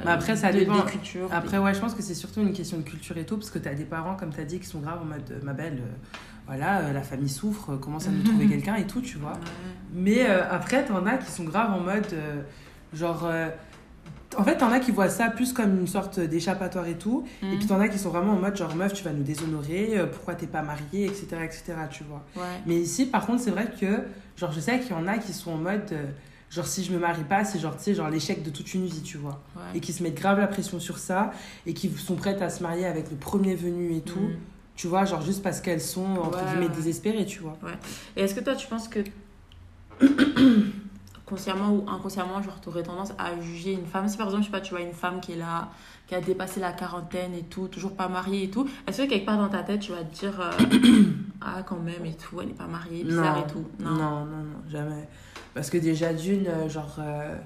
[0.05, 0.77] Mais après, ça de- dépend.
[0.85, 1.29] Des cultures.
[1.33, 3.59] Après, ouais, je pense que c'est surtout une question de culture et tout, parce que
[3.59, 6.81] t'as des parents, comme t'as dit, qui sont graves en mode, ma belle, euh, voilà,
[6.81, 9.35] euh, la famille souffre, commence à nous trouver quelqu'un et tout, tu vois.
[9.95, 12.07] Mais après, t'en as qui sont graves en mode,
[12.93, 13.27] genre,
[14.39, 17.47] en fait, t'en as qui voient ça plus comme une sorte d'échappatoire et tout, et
[17.47, 17.59] Mhm.
[17.59, 20.07] puis t'en as qui sont vraiment en mode, genre, meuf, tu vas nous déshonorer, euh,
[20.07, 22.25] pourquoi t'es pas mariée, etc., etc., tu vois.
[22.37, 22.43] Ouais.
[22.67, 24.03] Mais ici, par contre, c'est vrai que,
[24.37, 26.05] genre, je sais qu'il y en a qui sont en mode, euh,
[26.51, 28.87] genre, si je me marie pas, c'est genre, tu sais, genre l'échec de toute une
[28.87, 29.41] vie, tu vois.
[29.57, 29.63] Ouais.
[29.77, 31.33] Et qui se mettent grave la pression sur ça,
[31.67, 34.37] et qui sont prêtes à se marier avec le premier venu et tout, Mhm.
[34.77, 37.57] tu vois, genre juste parce qu'elles sont, entre Ouais, guillemets, désespérées, tu vois.
[38.17, 39.01] Et est-ce que toi, tu penses que
[41.27, 44.53] consciemment ou inconsciemment, genre, t'aurais tendance à juger une femme Si par exemple, je sais
[44.53, 45.69] pas, tu vois une femme qui est là,
[46.07, 49.27] qui a dépassé la quarantaine et tout, toujours pas mariée et tout, est-ce que quelque
[49.27, 50.53] part dans ta tête, tu vas te dire euh,
[51.41, 53.45] Ah, quand même et tout, elle est pas mariée, bizarre Non.
[53.45, 55.09] et tout Non, non, non, jamais.
[55.53, 56.97] Parce que déjà, d'une, euh, genre.
[57.01, 57.37] euh,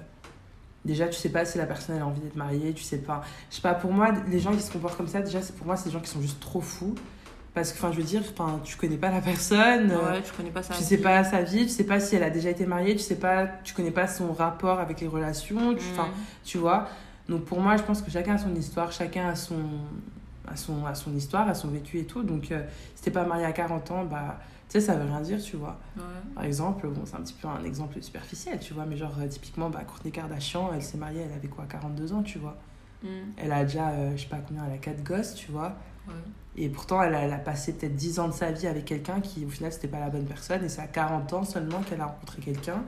[0.83, 3.21] Déjà, tu sais pas si la personne elle a envie d'être mariée, tu sais pas.
[3.51, 5.67] Je sais pas, pour moi, les gens qui se comportent comme ça, déjà, c'est pour
[5.67, 6.95] moi, c'est des gens qui sont juste trop fous.
[7.53, 9.91] Parce que, enfin, je veux dire, enfin, tu connais pas la personne.
[9.91, 10.73] euh, Ouais, tu connais pas ça.
[10.73, 13.01] Tu sais pas sa vie, tu sais pas si elle a déjà été mariée, tu
[13.03, 16.07] sais pas, tu connais pas son rapport avec les relations, tu, enfin,
[16.45, 16.87] tu vois.
[17.27, 19.55] Donc pour moi, je pense que chacun a son histoire, chacun a son,
[20.47, 22.23] a son, a son histoire, a son vécu et tout.
[22.23, 22.61] Donc euh,
[22.95, 25.57] si t'es pas marié à 40 ans, bah, tu sais, ça veut rien dire, tu
[25.57, 25.77] vois.
[25.97, 26.03] Ouais.
[26.33, 29.27] Par exemple, bon, c'est un petit peu un exemple superficiel, tu vois, mais genre, euh,
[29.27, 32.55] typiquement, bah, Courtney Kardashian, elle s'est mariée, elle avait quoi, 42 ans, tu vois.
[33.03, 33.07] Mm.
[33.37, 35.75] Elle a déjà, euh, je sais pas combien, elle a 4 gosses, tu vois.
[36.07, 36.13] Ouais.
[36.57, 39.21] Et pourtant, elle a, elle a passé peut-être 10 ans de sa vie avec quelqu'un
[39.21, 40.63] qui, au final, c'était pas la bonne personne.
[40.63, 42.83] Et c'est à 40 ans seulement qu'elle a rencontré quelqu'un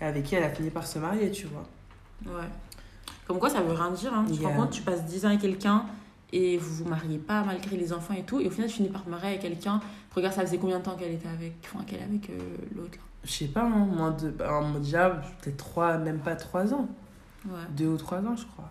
[0.00, 1.66] et avec qui elle a fini par se marier, tu vois.
[2.26, 2.48] Ouais.
[3.26, 4.12] Comme quoi, ça veut rien dire.
[4.12, 4.24] Hein.
[4.28, 5.86] Tu te rends compte, tu passes 10 ans avec quelqu'un
[6.32, 8.40] et vous vous mariez pas malgré les enfants et tout.
[8.40, 9.80] Et au final, tu finis par te marier avec quelqu'un.
[10.14, 13.30] Regarde, ça faisait combien de temps qu'elle était avec, enfin, qu'elle avec euh, l'autre Je
[13.30, 16.88] sais pas, hein, moins de, bah, déjà, peut-être 3, même pas 3 ans.
[17.46, 17.60] Ouais.
[17.76, 18.70] 2 ou 3 ans, je crois.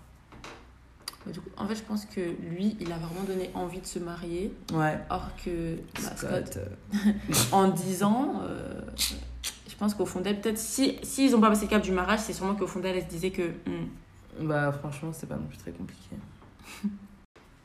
[1.25, 3.85] Mais du coup, en fait, je pense que lui, il a vraiment donné envie de
[3.85, 4.53] se marier.
[4.73, 4.99] Ouais.
[5.09, 8.81] Or que bah, Scott, Scott, euh, en 10 ans, euh,
[9.69, 11.91] je pense qu'au fond d'elle, peut-être, si, si ils ont pas passé le cap du
[11.91, 13.43] mariage, c'est sûrement qu'au fond d'elle, elle se disait que.
[13.43, 16.15] hmm, Bah, franchement, c'est pas non plus très compliqué.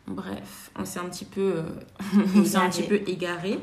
[0.06, 1.62] Bref, on s'est un petit peu, euh,
[2.36, 3.58] on s'est un petit peu égaré.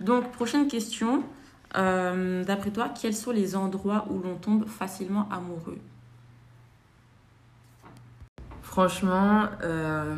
[0.00, 1.22] Donc, prochaine question.
[1.76, 5.78] Euh, D'après toi, quels sont les endroits où l'on tombe facilement amoureux?
[8.80, 10.14] Franchement, euh,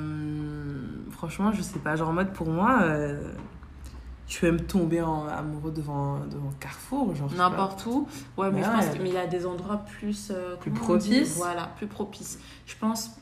[1.12, 1.94] franchement, je sais pas.
[1.94, 3.32] Genre en mode pour moi, euh,
[4.26, 7.14] tu peux me tomber en amoureux devant, devant Carrefour.
[7.36, 8.08] N'importe où.
[8.36, 8.98] Ouais, mais Ouais, je pense ouais.
[8.98, 10.32] qu'il y a des endroits plus.
[10.34, 11.36] euh, Plus propices.
[11.36, 12.40] Voilà, plus propices.
[12.66, 13.12] Je pense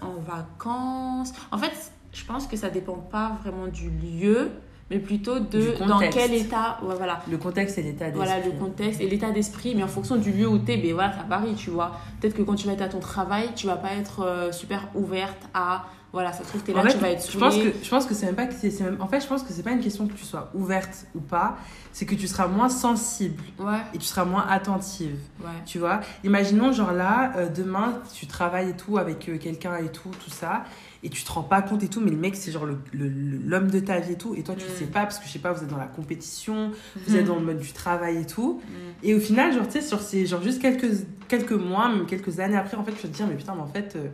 [0.00, 1.32] en vacances.
[1.50, 1.72] En fait,
[2.12, 4.52] je pense que ça dépend pas vraiment du lieu,
[4.90, 6.78] mais plutôt de dans quel état.
[6.82, 7.20] Ouais, voilà.
[7.30, 8.26] Le contexte et l'état d'esprit.
[8.26, 10.92] Voilà le contexte et l'état d'esprit, mais en fonction du lieu où tu es, ben
[10.92, 11.92] voilà, ça varie, tu vois.
[12.20, 14.88] Peut-être que quand tu vas être à ton travail, tu vas pas être euh, super
[14.94, 15.86] ouverte à.
[16.12, 17.72] Voilà, ça se trouve, tu es là, En fait, tu vas être je pense que
[17.82, 19.52] je pense que c'est même pas que c'est c'est même en fait je pense que
[19.52, 21.56] c'est pas une question que tu sois ouverte ou pas
[21.90, 25.50] c'est que tu seras moins sensible Ouais, et tu seras moins attentive ouais.
[25.66, 29.88] tu vois imaginons genre là euh, demain tu travailles et tout avec euh, quelqu'un et
[29.88, 30.62] tout tout ça
[31.04, 33.08] et tu te rends pas compte et tout mais le mec c'est genre le- le-
[33.08, 34.68] le- l'homme de ta vie et tout et toi tu Mm.
[34.68, 36.72] le sais pas parce que je sais pas vous êtes dans la compétition
[37.06, 39.06] vous êtes dans le mode du travail et tout Mm.
[39.06, 40.90] et au final genre tu sais sur ces genre juste quelques
[41.28, 43.60] quelques mois même quelques années après en fait tu vas te dire mais putain mais
[43.62, 44.08] en fait euh,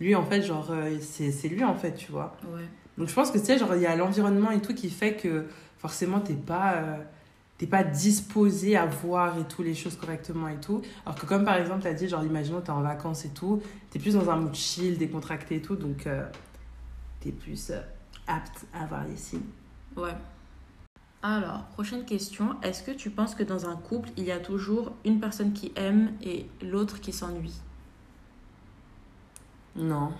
[0.00, 2.62] lui en fait genre euh, c'est c'est lui en fait tu vois Ouais.
[2.96, 5.14] donc je pense que tu sais, genre il y a l'environnement et tout qui fait
[5.14, 5.46] que
[5.78, 6.96] forcément t'es pas, euh,
[7.58, 10.82] t'es pas disposé à voir et tout les choses correctement et tout.
[11.04, 13.98] Alors que comme par exemple t'as dit, genre imaginons t'es en vacances et tout, t'es
[13.98, 16.26] plus dans un mood chill, décontracté et tout, donc euh,
[17.20, 17.80] t'es plus euh,
[18.26, 19.40] apte à voir les signes.
[19.96, 20.14] Ouais.
[21.22, 22.54] Alors, prochaine question.
[22.62, 25.72] Est-ce que tu penses que dans un couple, il y a toujours une personne qui
[25.74, 27.60] aime et l'autre qui s'ennuie?
[29.74, 30.12] Non.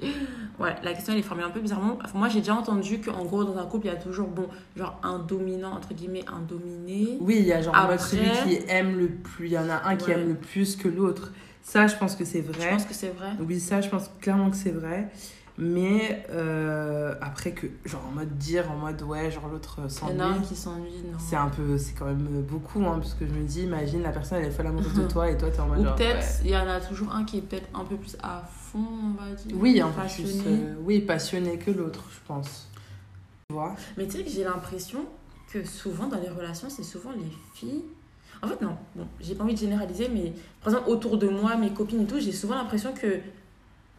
[0.58, 1.98] Ouais, la question elle est formulée un peu bizarrement.
[2.02, 4.48] Enfin, moi j'ai déjà entendu qu'en gros dans un couple il y a toujours bon
[4.74, 7.18] genre un dominant entre guillemets un dominé.
[7.20, 9.82] Oui, il y a genre Après- celui qui aime le plus, il y en a
[9.86, 11.32] un qui aime le plus que l'autre.
[11.62, 12.70] Ça, je pense que c'est Je vrai.
[12.70, 13.32] pense que c'est vrai.
[13.40, 15.10] Oui, ça, je pense clairement que c'est vrai.
[15.58, 20.16] Mais euh, après que, genre en mode dire, en mode ouais, genre l'autre euh, Il
[20.16, 21.18] y en a un s'ennuie, qui s'ennuie, non.
[21.18, 24.10] c'est un peu, c'est quand même beaucoup, hein, parce que je me dis, imagine la
[24.10, 26.40] personne elle est folle amoureuse de toi et toi t'es en mode Ou peut-être ouais.
[26.44, 28.84] il y en a toujours un qui est peut-être un peu plus à fond,
[29.16, 29.56] on va dire.
[29.58, 30.32] Oui, un peu passionné.
[30.32, 30.42] plus.
[30.46, 32.68] euh, oui, passionné que l'autre, je pense.
[33.48, 33.74] Tu vois?
[33.96, 35.06] Mais tu sais que j'ai l'impression
[35.50, 37.84] que souvent dans les relations, c'est souvent les filles.
[38.42, 41.56] En fait, non, bon, j'ai pas envie de généraliser, mais par exemple, autour de moi,
[41.56, 43.20] mes copines et tout, j'ai souvent l'impression que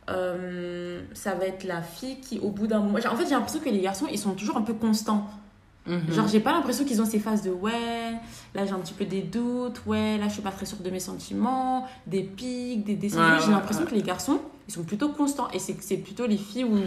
[0.10, 2.98] euh, ça va être la fille qui, au bout d'un moment.
[2.98, 5.28] En fait, j'ai l'impression que les garçons, ils sont toujours un peu constants.
[5.86, 6.12] Mhm.
[6.12, 8.12] Genre, j'ai pas l'impression qu'ils ont ces phases de ouais,
[8.54, 10.89] là j'ai un petit peu des doutes, ouais, là je suis pas très sûre de
[10.89, 13.20] mes sentiments, des pics, des descentes.
[13.22, 13.89] Ouais, j'ai l'impression ouais.
[13.91, 15.48] que les garçons, ils sont plutôt constants.
[15.54, 16.78] Et c'est c'est plutôt les filles où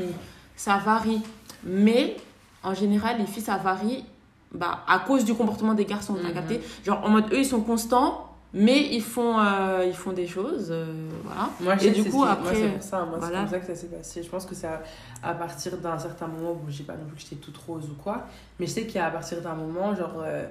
[0.54, 1.22] ça varie.
[1.64, 2.16] Mais
[2.62, 4.04] en général, les filles, ça varie
[4.52, 6.35] bah, à cause du comportement des garçons, t'as Mhm.
[6.35, 6.61] capté?
[6.85, 10.68] Genre en mode eux, ils sont constants, mais ils font, euh, ils font des choses.
[10.70, 11.50] euh, voilà.
[11.60, 13.38] Moi, je Et du coup, après, moi, c'est pour ça, moi, c'est voilà.
[13.40, 14.22] comme ça que ça s'est passé.
[14.22, 14.82] Je pense que c'est à,
[15.22, 17.94] à partir d'un certain moment, bon, j'ai pas non plus que j'étais toute rose ou
[18.02, 18.26] quoi,
[18.58, 20.46] mais je sais qu'il y a à partir d'un moment, genre, euh,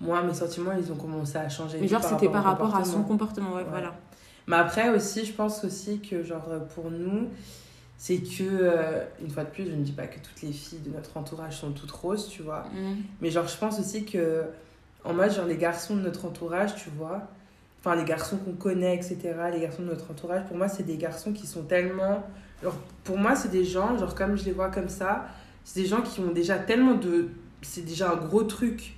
[0.00, 1.78] moi, mes sentiments, ils ont commencé à changer.
[1.80, 3.46] Mais genre, c'était par rapport à son comportement.
[3.46, 3.68] comportement, ouais, Ouais.
[3.70, 3.94] voilà.
[4.48, 7.28] Mais après aussi, je pense aussi que, genre, pour nous,
[7.98, 8.74] c'est que,
[9.22, 11.56] une fois de plus, je ne dis pas que toutes les filles de notre entourage
[11.58, 12.64] sont toutes roses, tu vois.
[12.74, 12.96] Mhm.
[13.20, 14.42] Mais genre, je pense aussi que,
[15.06, 17.22] en mode, genre, les garçons de notre entourage, tu vois,
[17.80, 19.16] enfin, les garçons qu'on connaît, etc.,
[19.52, 22.24] les garçons de notre entourage, pour moi, c'est des garçons qui sont tellement.
[22.62, 25.26] Genre, pour moi, c'est des gens, genre, comme je les vois comme ça,
[25.64, 27.28] c'est des gens qui ont déjà tellement de.
[27.62, 28.94] C'est déjà un gros truc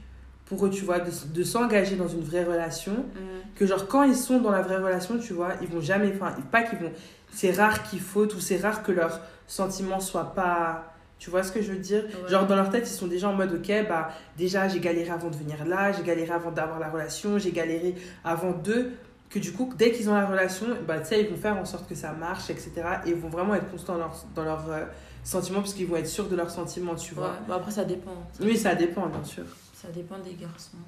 [0.47, 3.53] pour eux, tu vois, de, de s'engager dans une vraie relation, Mhm.
[3.55, 6.12] que, genre, quand ils sont dans la vraie relation, tu vois, ils vont jamais.
[6.14, 6.92] Enfin, pas qu'ils vont.
[7.31, 10.94] C'est rare qu'ils fautent ou c'est rare que leurs sentiments soient pas.
[11.18, 12.04] Tu vois ce que je veux dire?
[12.04, 12.31] Ouais.
[12.31, 15.31] Genre, dans leur tête, ils sont déjà en mode, ok, bah, déjà, j'ai galéré avant
[15.31, 18.92] de venir là, j'ai galéré avant d'avoir la relation, j'ai galéré avant d'eux.
[19.28, 21.64] Que du coup, dès qu'ils ont la relation, bah, tu sais, ils vont faire en
[21.66, 22.70] sorte que ça marche, etc.
[23.04, 24.85] Et ils vont vraiment être constants dans, leur- dans leurs euh,
[25.22, 27.20] sentiments, parce qu'ils vont être sûrs de leurs sentiments, tu Ouais.
[27.20, 27.37] vois.
[27.46, 28.14] Bon, après, ça dépend.
[28.40, 29.44] Oui, ça dépend, bien sûr.
[29.74, 30.78] Ça dépend des garçons.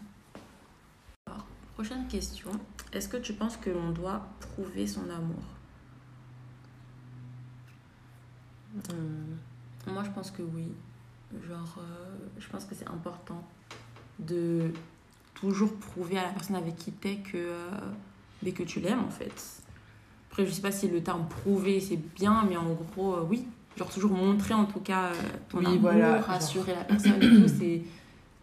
[1.27, 2.51] Alors, prochaine question.
[2.95, 5.45] Est-ce que tu penses que l'on doit prouver son amour?
[8.89, 9.35] Hmm.
[9.93, 10.69] Moi, je pense que oui.
[11.49, 13.43] Genre, euh, je pense que c'est important
[14.19, 14.73] de
[15.35, 17.71] toujours prouver à la personne avec qui t'es que, euh,
[18.43, 19.33] mais que tu l'aimes, en fait.
[20.31, 23.47] Après, je sais pas si le terme prouver, c'est bien, mais en gros, euh, oui.
[23.77, 25.11] Genre, toujours montrer, en tout cas,
[25.49, 26.27] ton Oui, amour, voilà, genre.
[26.27, 27.83] rassurer la personne et tout, c'est-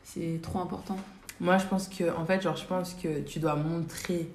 [0.04, 0.98] c'est trop important.
[1.42, 4.32] Moi, je pense que, en fait, genre, je pense que tu dois montrer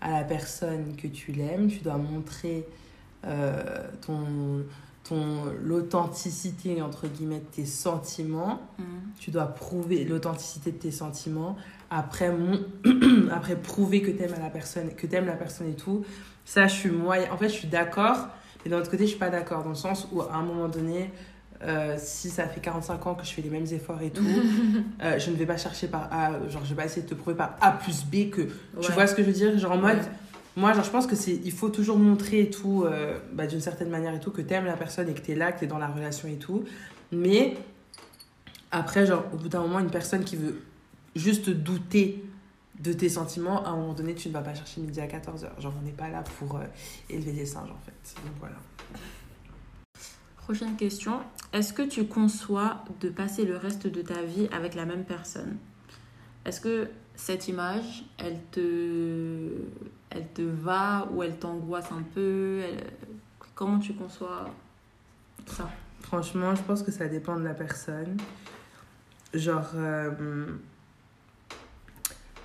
[0.00, 2.64] à la personne que tu l'aimes, tu dois montrer
[4.06, 4.64] ton,
[5.08, 8.60] ton l'authenticité entre guillemets de tes sentiments.
[8.78, 8.82] Mm.
[9.18, 11.56] tu dois prouver l'authenticité de tes sentiments.
[11.90, 12.60] Après mon
[13.32, 16.04] après prouver que t'aimes à la personne que t'aimes la personne et tout
[16.44, 18.28] ça je suis moyen en fait je suis d'accord.
[18.64, 20.68] Mais d'un autre côté je suis pas d'accord dans le sens où à un moment
[20.68, 21.10] donné
[21.62, 24.22] euh, si ça fait 45 ans que je fais les mêmes efforts et tout
[25.02, 27.14] euh, je ne vais pas chercher par A genre je vais pas essayer de te
[27.14, 28.42] prouver par A plus B que
[28.80, 29.58] tu vois ce que je veux dire?
[29.58, 30.02] Genre en mode Ouais.
[30.56, 33.60] Moi genre je pense que c'est il faut toujours montrer et tout euh, bah, d'une
[33.60, 35.78] certaine manière et tout que t'aimes la personne et que t'es là que t'es dans
[35.78, 36.64] la relation et tout.
[37.12, 37.56] Mais
[38.70, 40.62] après genre au bout d'un moment une personne qui veut
[41.14, 42.24] juste douter
[42.80, 45.60] de tes sentiments à un moment donné tu ne vas pas chercher midi à 14h
[45.60, 46.64] genre on n'est pas là pour euh,
[47.10, 48.14] élever des singes en fait.
[48.22, 48.56] Donc voilà.
[50.38, 51.20] Prochaine question.
[51.52, 55.56] Est-ce que tu conçois de passer le reste de ta vie avec la même personne?
[56.46, 59.50] Est-ce que cette image, elle te,
[60.38, 62.62] va ou elle t'angoisse un peu?
[63.56, 64.48] Comment tu conçois
[65.46, 65.68] ça?
[66.02, 68.16] Franchement, je pense que ça dépend de la personne.
[69.34, 70.46] Genre, euh,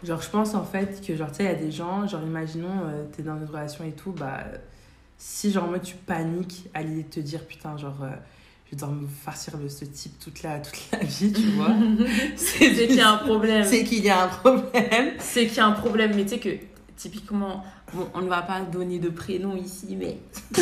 [0.04, 2.24] genre je pense en fait que, genre, tu sais, il y a des gens, genre,
[2.24, 4.46] imaginons, euh, t'es dans une relation et tout, bah,
[5.18, 8.10] si, genre, moi, tu paniques à l'idée de te dire, putain, genre, euh,
[8.71, 11.75] je vais devoir me farcir de ce type toute la, toute la vie, tu vois.
[12.38, 13.65] C'est qu'il y a un problème.
[13.65, 15.13] C'est qu'il y a un problème.
[15.19, 16.51] C'est qu'il y a un problème, mais tu sais que
[16.95, 20.19] typiquement, bon, on ne va pas donner de prénom ici, mais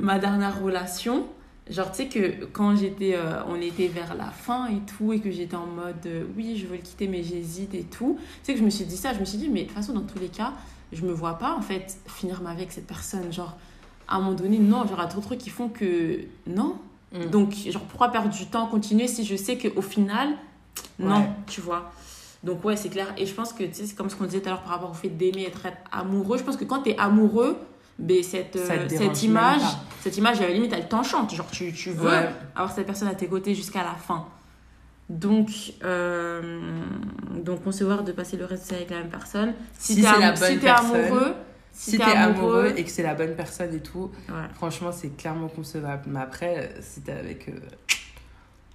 [0.00, 1.28] ma dernière relation,
[1.68, 5.20] genre tu sais que quand j'étais, euh, on était vers la fin et tout, et
[5.20, 8.26] que j'étais en mode euh, oui, je veux le quitter, mais j'hésite et tout, tu
[8.42, 9.92] sais que je me suis dit ça, je me suis dit, mais de toute façon,
[9.92, 10.54] dans tous les cas,
[10.92, 13.56] je me vois pas en fait finir ma vie avec cette personne, genre
[14.10, 16.20] à un moment donné, non, genre il y a trop de trucs qui font que
[16.46, 16.76] non.
[17.12, 17.26] Mm.
[17.30, 20.28] Donc, genre, pourquoi perdre du temps, continuer si je sais qu'au final,
[20.98, 21.28] non, Ouais.
[21.46, 21.90] tu vois.
[22.44, 23.08] Donc, ouais, c'est clair.
[23.18, 24.72] Et je pense que, tu sais, c'est comme ce qu'on disait tout à l'heure par
[24.74, 26.38] rapport au fait d'aimer, être amoureux.
[26.38, 27.56] Je pense que quand tu es amoureux,
[27.98, 29.60] ben, cette, euh, cette image,
[30.02, 31.34] cette image, à la limite, elle t'enchante.
[31.34, 32.30] Genre, tu, tu veux Ouais.
[32.54, 34.24] avoir cette personne à tes côtés jusqu'à la fin.
[35.10, 35.50] Donc,
[35.84, 36.60] euh,
[37.44, 39.54] donc concevoir de passer le reste de avec la même personne.
[39.76, 41.34] Si, Si t'es am- si amoureux,
[41.72, 44.34] Si t'es amoureux et que c'est la bonne personne et tout, ouais.
[44.54, 46.04] Franchement, c'est clairement concevable.
[46.08, 47.52] Mais après, si t'es avec, euh,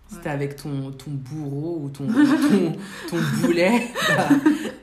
[0.07, 0.21] si Ouais.
[0.23, 2.75] t'es avec ton, ton bourreau ou ton, ton,
[3.09, 4.29] ton boulet, bah,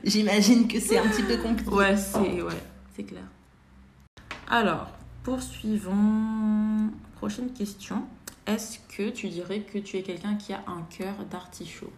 [0.03, 1.71] j'imagine que c'est un petit peu compliqué.
[1.71, 2.53] Ouais, c'est ouais,
[2.95, 3.23] c'est clair.
[4.49, 4.91] Alors,
[5.23, 6.89] poursuivons.
[7.17, 8.03] Prochaine question.
[8.45, 11.91] Est-ce que tu dirais que tu es quelqu'un qui a un cœur d'artichaut?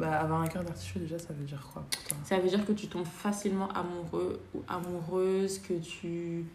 [0.00, 2.16] Bah, avoir un cœur d'artichaut, déjà, ça veut dire quoi pour toi?
[2.24, 6.46] Ça veut dire que tu tombes facilement amoureux ou amoureuse, que tu...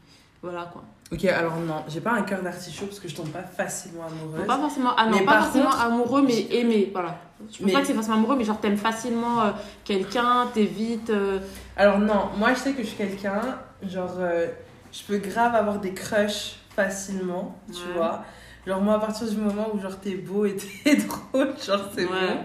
[0.41, 0.84] Voilà quoi.
[1.12, 4.45] Ok, alors non, j'ai pas un cœur d'artichaut parce que je tombe pas facilement amoureuse.
[4.45, 6.89] Pas forcément, ah non, Mais pas par forcément contre- amoureux, mais aimé.
[6.91, 7.17] Voilà.
[7.51, 9.51] Je pense Mais- pas que c'est forcément amoureux, mais genre t'aimes facilement euh,
[9.84, 11.10] quelqu'un, t'évites...
[11.10, 11.39] euh,
[11.77, 13.41] Alors non, moi je sais que je suis quelqu'un,
[13.84, 14.47] genre, euh,
[14.91, 17.93] je peux grave avoir des crushs facilement, tu Ouais.
[17.95, 18.23] vois.
[18.65, 22.06] Genre moi à partir du moment où genre t'es beau et t'es drôle, genre c'est
[22.06, 22.13] bon.
[22.13, 22.39] ouais.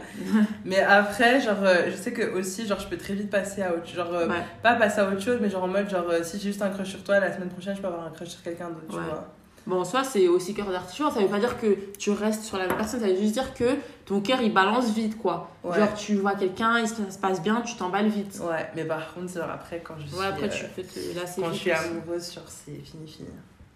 [0.67, 3.73] Mais après, genre, euh, je sais que aussi, genre, je peux très vite passer à
[3.73, 4.45] autre Genre, euh, Ouais.
[4.63, 6.69] pas passer à autre chose, mais genre en mode, genre, euh, si j'ai juste un
[6.69, 8.97] crush sur toi, la semaine prochaine, je peux avoir un crush sur quelqu'un d'autre, tu
[8.97, 9.03] Ouais.
[9.03, 9.29] vois.
[9.67, 12.67] Bon, soit c'est aussi cœur d'artichaut, ça veut pas dire que tu restes sur la
[12.67, 15.51] même personne, ça veut juste dire que ton cœur il balance vite quoi.
[15.63, 15.79] Ouais.
[15.79, 18.41] Genre tu vois quelqu'un, il se- ça se passe bien, tu t'emballes vite.
[18.43, 21.19] Ouais, mais par contre, genre, après, quand je suis, Ouais, après euh, tu peux te
[21.19, 23.29] lasser quand je suis amoureuse, genre, c'est fini, fini.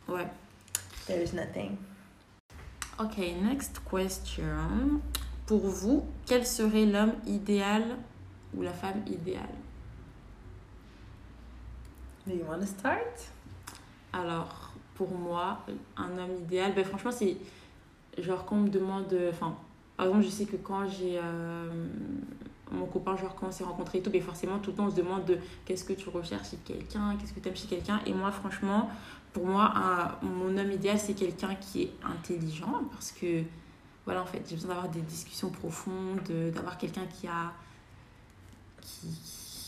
[0.08, 0.26] Ouais.
[1.06, 1.76] There is nothing.
[3.00, 5.00] Ok, next question.
[5.46, 7.82] Pour vous, quel serait l'homme idéal
[8.56, 9.42] ou la femme idéale?
[12.24, 13.32] Do you wanna start?
[14.12, 17.36] Alors, pour moi, un homme idéal, ben franchement, c'est
[18.18, 19.12] genre quand on me demande.
[19.28, 19.56] Enfin,
[19.96, 21.88] par exemple, je sais que quand j'ai euh,
[22.72, 24.90] mon copain, genre quand on s'est rencontrés et tout, ben forcément, tout le temps, on
[24.90, 28.00] se demande de qu'est-ce que tu recherches chez quelqu'un, qu'est-ce que tu aimes chez quelqu'un.
[28.06, 28.88] Et moi, franchement,
[29.32, 33.42] pour moi, un- mon homme idéal, c'est quelqu'un qui est intelligent parce que,
[34.06, 37.52] voilà, en fait, j'ai besoin d'avoir des discussions profondes, de- d'avoir quelqu'un qui a.
[38.80, 39.08] Qui,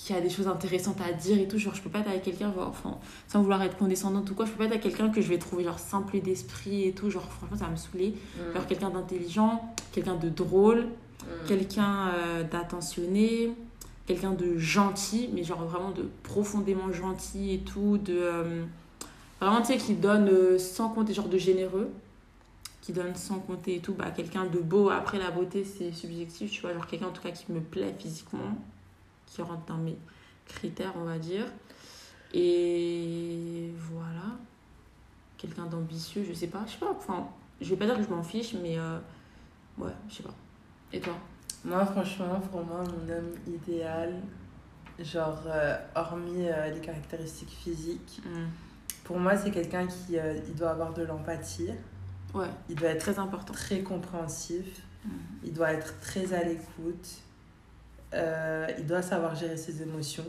[0.05, 1.59] qui a des choses intéressantes à dire et tout.
[1.59, 4.53] Genre, je peux pas être avec quelqu'un, enfin, sans vouloir être condescendante ou quoi, je
[4.53, 7.11] peux pas être avec quelqu'un que je vais trouver genre simple d'esprit et tout.
[7.11, 8.15] Genre, franchement, ça va me saouler.
[8.55, 10.87] Genre, quelqu'un d'intelligent, quelqu'un de drôle,
[11.27, 11.47] Mm.
[11.47, 13.53] quelqu'un euh, d'attentionné,
[14.07, 17.99] quelqu'un de gentil, mais genre vraiment de profondément gentil et tout.
[17.99, 18.65] De, euh,
[19.41, 21.91] vraiment, tu sais, qui donne euh, sans compter, genre de généreux,
[22.81, 23.95] qui donne sans compter et tout.
[23.95, 24.91] Bah, quelqu'un de beau.
[24.91, 26.73] Après, la beauté, c'est subjectif, tu vois.
[26.73, 28.57] Genre, quelqu'un en tout cas qui me plaît physiquement,
[29.27, 29.97] qui rentre dans mes
[30.47, 31.47] critères, on va dire.
[32.33, 34.37] Et voilà.
[35.39, 36.95] Quelqu'un d'ambitieux, je sais pas, je sais pas.
[36.97, 37.29] Enfin,
[37.61, 38.79] je vais pas dire que je m'en fiche, mais
[39.79, 40.35] ouais, je sais pas.
[40.93, 41.15] Et toi?
[41.65, 44.15] Moi, franchement, pour moi, mon homme idéal,
[45.01, 48.23] genre, euh, hormis euh, les caractéristiques physiques,
[49.05, 51.71] Pour moi, c'est quelqu'un qui euh, il doit avoir de l'empathie.
[52.35, 53.53] Ouais, Il doit être très important.
[53.53, 54.83] très compréhensif.
[55.05, 55.13] Mhm.
[55.45, 57.09] Il doit être très à l'écoute.
[58.13, 60.25] Il doit savoir gérer ses émotions.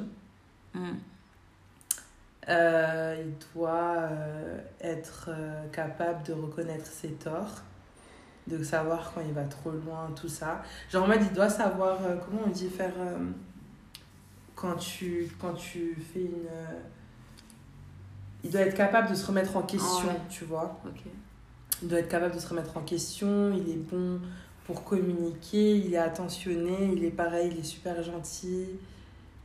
[2.49, 4.09] Euh, il doit
[4.81, 5.29] être
[5.71, 7.63] capable de reconnaître ses torts,
[8.47, 10.63] de savoir quand il va trop loin, tout ça.
[10.89, 12.93] Genre en mode, il doit savoir, euh, comment on dit, faire...
[12.99, 13.17] euh,
[14.55, 16.47] quand, tu, quand tu fais une...
[16.49, 16.79] euh,
[18.43, 20.21] il doit être capable de se remettre en question, ouais.
[20.29, 20.79] tu vois.
[21.81, 24.19] Il doit être capable de se remettre en question, il est bon
[24.65, 28.67] pour communiquer, il est attentionné, il est pareil, il est super gentil,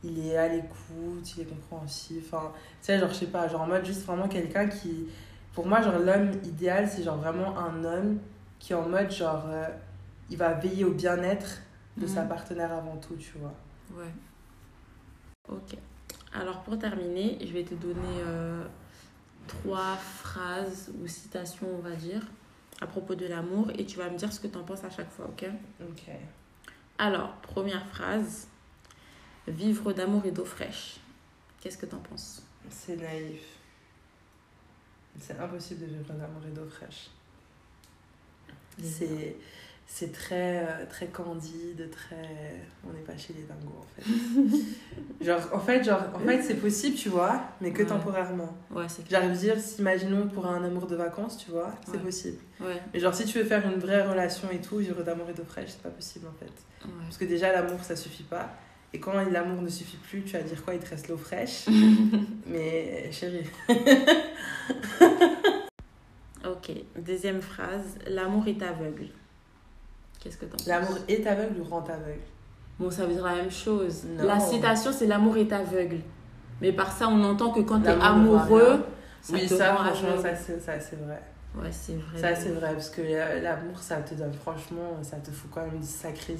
[0.03, 2.25] il est à l'écoute, il est compréhensif.
[2.31, 5.07] Enfin, tu sais, genre, je sais pas, genre en mode juste vraiment quelqu'un qui.
[5.53, 8.19] Pour moi, genre, l'homme idéal, c'est genre vraiment un homme
[8.63, 9.43] qui est en mode genre.
[9.47, 9.67] euh,
[10.29, 11.59] il va veiller au bien-être
[11.97, 12.29] de sa Mhm.
[12.29, 13.53] partenaire avant tout, tu vois.
[13.91, 14.11] Ouais.
[15.49, 15.77] Ok.
[16.33, 18.63] Alors pour terminer, je vais te donner euh,
[19.47, 22.21] trois phrases ou citations, on va dire,
[22.79, 24.89] à propos de l'amour et tu vas me dire ce que tu en penses à
[24.89, 25.45] chaque fois, ok?
[25.81, 26.03] Ok.
[26.97, 28.47] Alors, première phrase,
[29.47, 30.97] vivre d'amour et d'eau fraîche.
[31.59, 32.41] Qu'est-ce que tu en penses?
[32.69, 33.43] C'est naïf.
[35.19, 37.09] C'est impossible de vivre d'amour et d'eau fraîche.
[38.81, 39.35] C'est
[39.85, 42.55] c'est très euh, très candide, très
[42.87, 44.05] on n'est pas chez les dingos en fait.
[45.25, 47.89] genre en fait genre en fait c'est possible, tu vois, mais que Ouais.
[47.89, 48.57] temporairement.
[48.71, 49.21] Ouais, c'est clair.
[49.21, 51.97] J'arrive à dire imaginons pour un amour de vacances, tu vois, c'est Ouais.
[51.99, 52.37] possible.
[52.61, 55.33] Ouais, Mais genre si tu veux faire une vraie relation et tout, vivre d'amour et
[55.33, 56.51] d'eau fraîche, c'est pas possible en fait.
[57.03, 58.49] Parce que déjà l'amour ça suffit pas.
[58.93, 61.65] Et quand l'amour ne suffit plus, tu vas dire quoi Il te reste l'eau fraîche.
[62.47, 63.45] mais chérie,
[66.45, 69.07] Ok, deuxième phrase, l'amour est aveugle.
[70.19, 70.67] Qu'est-ce que tu en penses?
[70.67, 72.21] L'amour est aveugle ou rend aveugle?
[72.79, 74.03] Bon, ça veut dire la même chose.
[74.05, 74.25] Non.
[74.25, 75.99] La citation, c'est l'amour est aveugle.
[76.61, 78.85] Mais par ça, on entend que quand tu es L'amour ne voit amoureux,
[79.21, 80.37] ça oui, te ça, rend franchement, aveugle.
[80.37, 81.21] ça, c'est, vrai.
[81.55, 82.19] Ouais, c'est vrai.
[82.19, 85.61] Ça, c'est vrai, parce que euh, l'amour, ça te donne, franchement, ça te fout quand
[85.61, 86.35] même une sacrée.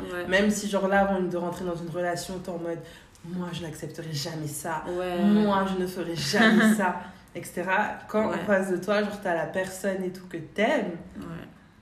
[0.00, 0.26] Ouais.
[0.28, 2.78] Même si, genre là, avant de rentrer dans une relation, t'es en mode,
[3.24, 4.84] moi, je n'accepterai jamais ça.
[4.88, 5.22] Ouais.
[5.22, 6.96] Moi, je ne ferai jamais ça,
[7.38, 7.64] etc.
[8.08, 8.34] Quand Ouais.
[8.36, 11.22] en face de toi, genre, t'as la personne et tout que t'aimes, Ouais.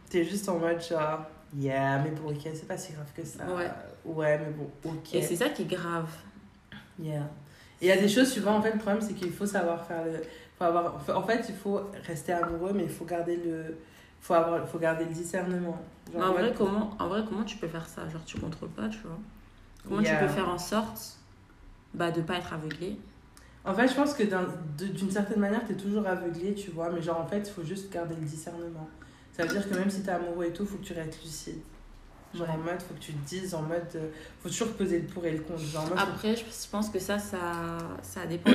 [0.08, 1.20] t'es juste en mode, genre,
[1.56, 3.44] yeah, mais bon, ok, c'est pas si grave que ça.
[3.46, 3.70] Ouais.
[4.04, 5.14] Ouais, mais bon, ok.
[5.14, 6.08] Et c'est ça qui est grave.
[6.98, 7.22] Yeah.
[7.80, 9.46] Et il y a des choses, tu vois, en fait, le problème, c'est qu'il faut
[9.46, 10.22] savoir faire le.
[10.58, 10.94] Faut avoir...
[11.14, 13.76] En fait, il faut rester amoureux, mais il faut garder le.
[14.20, 14.66] Faut, avoir...
[14.66, 15.76] faut garder le discernement.
[16.12, 18.08] Genre, en, vrai, comment, en vrai, comment tu peux faire ça?
[18.08, 19.18] Genre, tu contrôles pas, tu vois?
[19.86, 20.16] Comment Yeah.
[20.18, 21.18] tu peux faire en sorte
[21.94, 22.98] bah, de pas être aveuglé?
[23.66, 24.22] En fait, je pense que
[24.78, 27.92] d'une certaine manière, t'es toujours aveuglé, tu vois, mais genre, en fait, il faut juste
[27.92, 28.88] garder le discernement.
[29.32, 31.58] Ça veut dire que même si t'es amoureux et tout, faut que tu restes lucide.
[32.34, 32.54] Genre, Ouais.
[32.54, 33.82] en mode, faut que tu te dises, en mode.
[33.96, 34.08] euh,
[34.42, 35.60] Faut toujours peser le pour et le contre.
[35.60, 37.38] Genre, en mode, Après, je pense que ça, ça,
[38.02, 38.52] ça dépend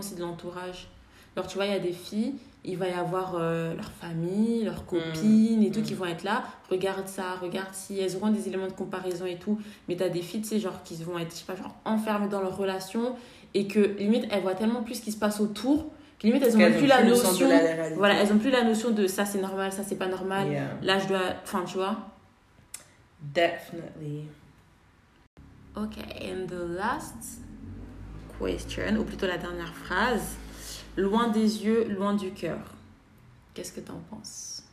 [0.00, 0.88] aussi de l'entourage.
[1.36, 4.64] Alors, tu vois, il y a des filles, il va y avoir euh, leur famille,
[4.64, 5.84] leurs copines et tout Mm.
[5.84, 6.42] qui vont être là.
[6.70, 9.58] Regarde ça, regarde si elles auront des éléments de comparaison et tout.
[9.88, 11.76] Mais tu as des filles, tu sais, genre, qui vont être, je sais pas, genre,
[11.84, 13.14] enfermées dans leur relation
[13.54, 16.56] et que limite, elles voient tellement plus ce qui se passe autour que limite, elles
[16.56, 17.48] ont qu'elles même ont plus la notion.
[17.48, 17.90] la.
[17.90, 20.48] Voilà, elles ont plus la notion de ça c'est normal, ça c'est pas normal.
[20.48, 20.78] Yeah.
[20.82, 21.20] Là, je dois.
[21.44, 21.96] Enfin, tu vois.
[23.22, 24.24] Definitely.
[25.76, 27.40] Ok, and the last
[28.40, 30.36] question, ou plutôt la dernière phrase.
[30.96, 32.58] Loin des yeux, loin du cœur.
[33.54, 34.64] Qu'est-ce que t'en penses?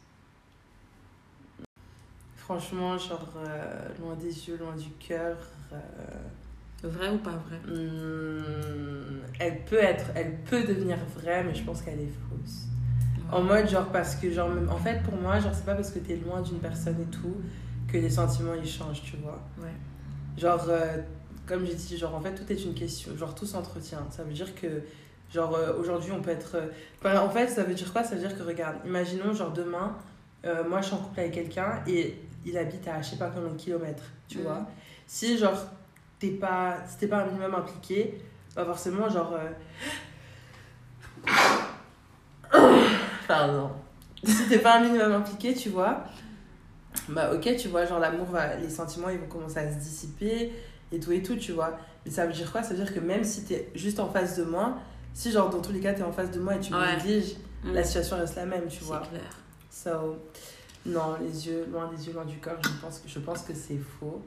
[2.35, 5.37] Franchement, genre, euh, loin des yeux, loin du cœur.
[5.71, 5.77] euh,
[6.83, 7.57] Vrai ou pas vrai?
[7.65, 12.65] Hmm, elle peut être, elle peut devenir vraie, mais je pense qu'elle est fausse.
[13.31, 15.99] En mode, genre, parce que, genre, en fait, pour moi, genre, c'est pas parce que
[15.99, 17.35] t'es loin d'une personne et tout
[17.87, 19.41] que les sentiments ils changent, tu vois.
[19.57, 19.71] Ouais.
[20.37, 20.97] Genre, euh,
[21.47, 24.05] comme j'ai dit, genre, en fait, tout est une question, genre, tout s'entretient.
[24.11, 24.67] Ça veut dire que,
[25.33, 26.55] genre, euh, aujourd'hui, on peut être.
[26.55, 26.67] euh,
[26.99, 28.03] enfin, en fait, ça veut dire quoi?
[28.03, 29.95] Ça veut dire que, regarde, imaginons, genre, demain,
[30.69, 32.15] moi, je suis en couple avec quelqu'un et
[32.45, 34.43] il habite à je sais pas combien de kilomètres, tu Mhm.
[34.43, 34.67] vois.
[35.07, 35.57] Si, genre,
[36.31, 38.21] t'es pas, si t'es pas un minimum impliqué,
[38.55, 39.33] bah, forcément, genre.
[39.33, 39.49] euh,
[43.27, 43.71] Pardon.
[44.23, 46.03] Si t'es pas un minimum impliqué, tu vois,
[47.09, 50.51] bah ok, tu vois, genre l'amour, va, les sentiments, ils vont commencer à se dissiper
[50.91, 51.77] et tout et tout, tu vois.
[52.05, 52.63] Mais ça veut dire quoi?
[52.63, 54.77] Ça veut dire que même si t'es juste en face de moi,
[55.13, 56.95] si genre dans tous les cas t'es en face de moi et tu me Ouais.
[56.95, 57.73] négliges, Mm.
[57.73, 58.99] la situation reste la même, tu C'est vois.
[58.99, 59.21] clair.
[59.71, 60.17] So,
[60.85, 63.53] non, les yeux, loin des yeux, loin du corps, je pense que, je pense que
[63.55, 64.21] c'est faux.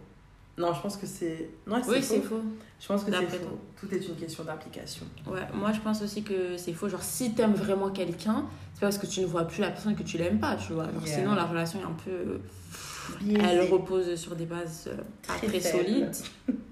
[0.59, 1.51] Non, je pense que c'est.
[1.67, 2.15] Non, c'est Oui, faux.
[2.15, 2.43] c'est faux.
[2.81, 3.59] Je pense que c'est faux.
[3.81, 5.07] Tout est une question d'application.
[5.27, 6.89] Ouais, moi je pense aussi que c'est faux.
[6.89, 8.45] Genre, si t'aimes vraiment quelqu'un,
[8.75, 10.73] c'est pas parce que tu ne vois plus la personne que tu l'aimes pas, tu
[10.73, 10.85] vois.
[10.85, 11.19] Genre, Yeah.
[11.19, 12.41] Sinon, la relation est un peu.
[13.21, 13.41] Biaisé.
[13.43, 14.97] Elle repose sur des bases euh,
[15.49, 16.11] Très solides.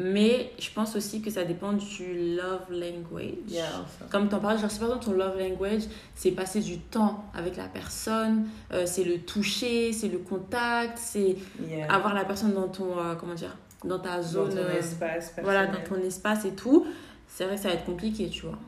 [0.00, 3.34] Mais je pense aussi que ça dépend du love language.
[3.48, 3.64] Yeah.
[4.10, 5.82] Comme t'en parles, genre si par exemple ton love language,
[6.14, 11.36] c'est passer du temps avec la personne, euh, c'est le toucher, c'est le contact, c'est
[11.68, 11.92] Yeah.
[11.92, 15.32] avoir la personne dans ton, euh, comment dire, dans ta Dans zone, ton euh, espace
[15.42, 16.86] voilà, dans ton espace et tout.
[17.26, 18.58] C'est vrai que ça va être compliqué, tu vois.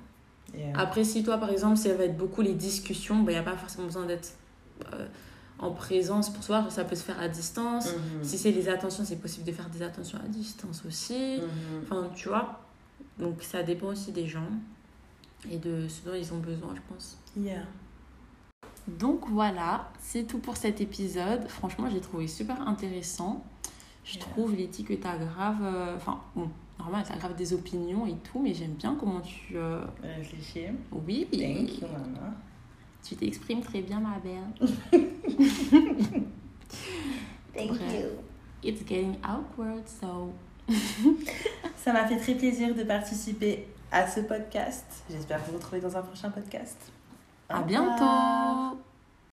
[0.57, 0.73] Yeah.
[0.77, 3.57] Après, si toi, par exemple, ça va être beaucoup les discussions, il n'y a pas
[3.57, 4.31] forcément besoin d'être
[5.61, 7.87] en présence pour soi, ça peut se faire à distance.
[7.93, 8.25] Mhm.
[8.25, 11.39] Si c'est les attentions, c'est possible de faire des attentions à distance aussi.
[11.39, 11.83] Mhm.
[11.83, 12.61] Enfin, tu vois.
[13.19, 14.49] Donc, ça dépend aussi des gens
[15.51, 17.17] et de ce dont ils ont besoin, je pense.
[17.37, 17.63] Yeah.
[18.89, 21.47] Donc voilà, c'est tout pour cet épisode.
[21.49, 23.45] Franchement, j'ai trouvé super intéressant.
[24.05, 24.21] Je Yeah.
[24.27, 25.59] trouve, Letty, que tu as grave.
[25.63, 26.49] euh, Enfin, bon,
[26.79, 29.57] normalement, tu as grave des opinions et tout, mais j'aime bien comment tu.
[29.57, 30.73] euh, Réfléchir.
[30.91, 31.87] Oui, Thank you.
[33.03, 34.53] Tu t'exprimes très bien, ma belle.
[37.55, 38.07] Thank Ouais.
[38.63, 40.33] It's getting awkward, so.
[41.77, 45.03] Ça m'a fait très plaisir de participer à ce podcast.
[45.11, 46.77] J'espère vous retrouver dans un prochain podcast.
[47.49, 48.81] À bientôt!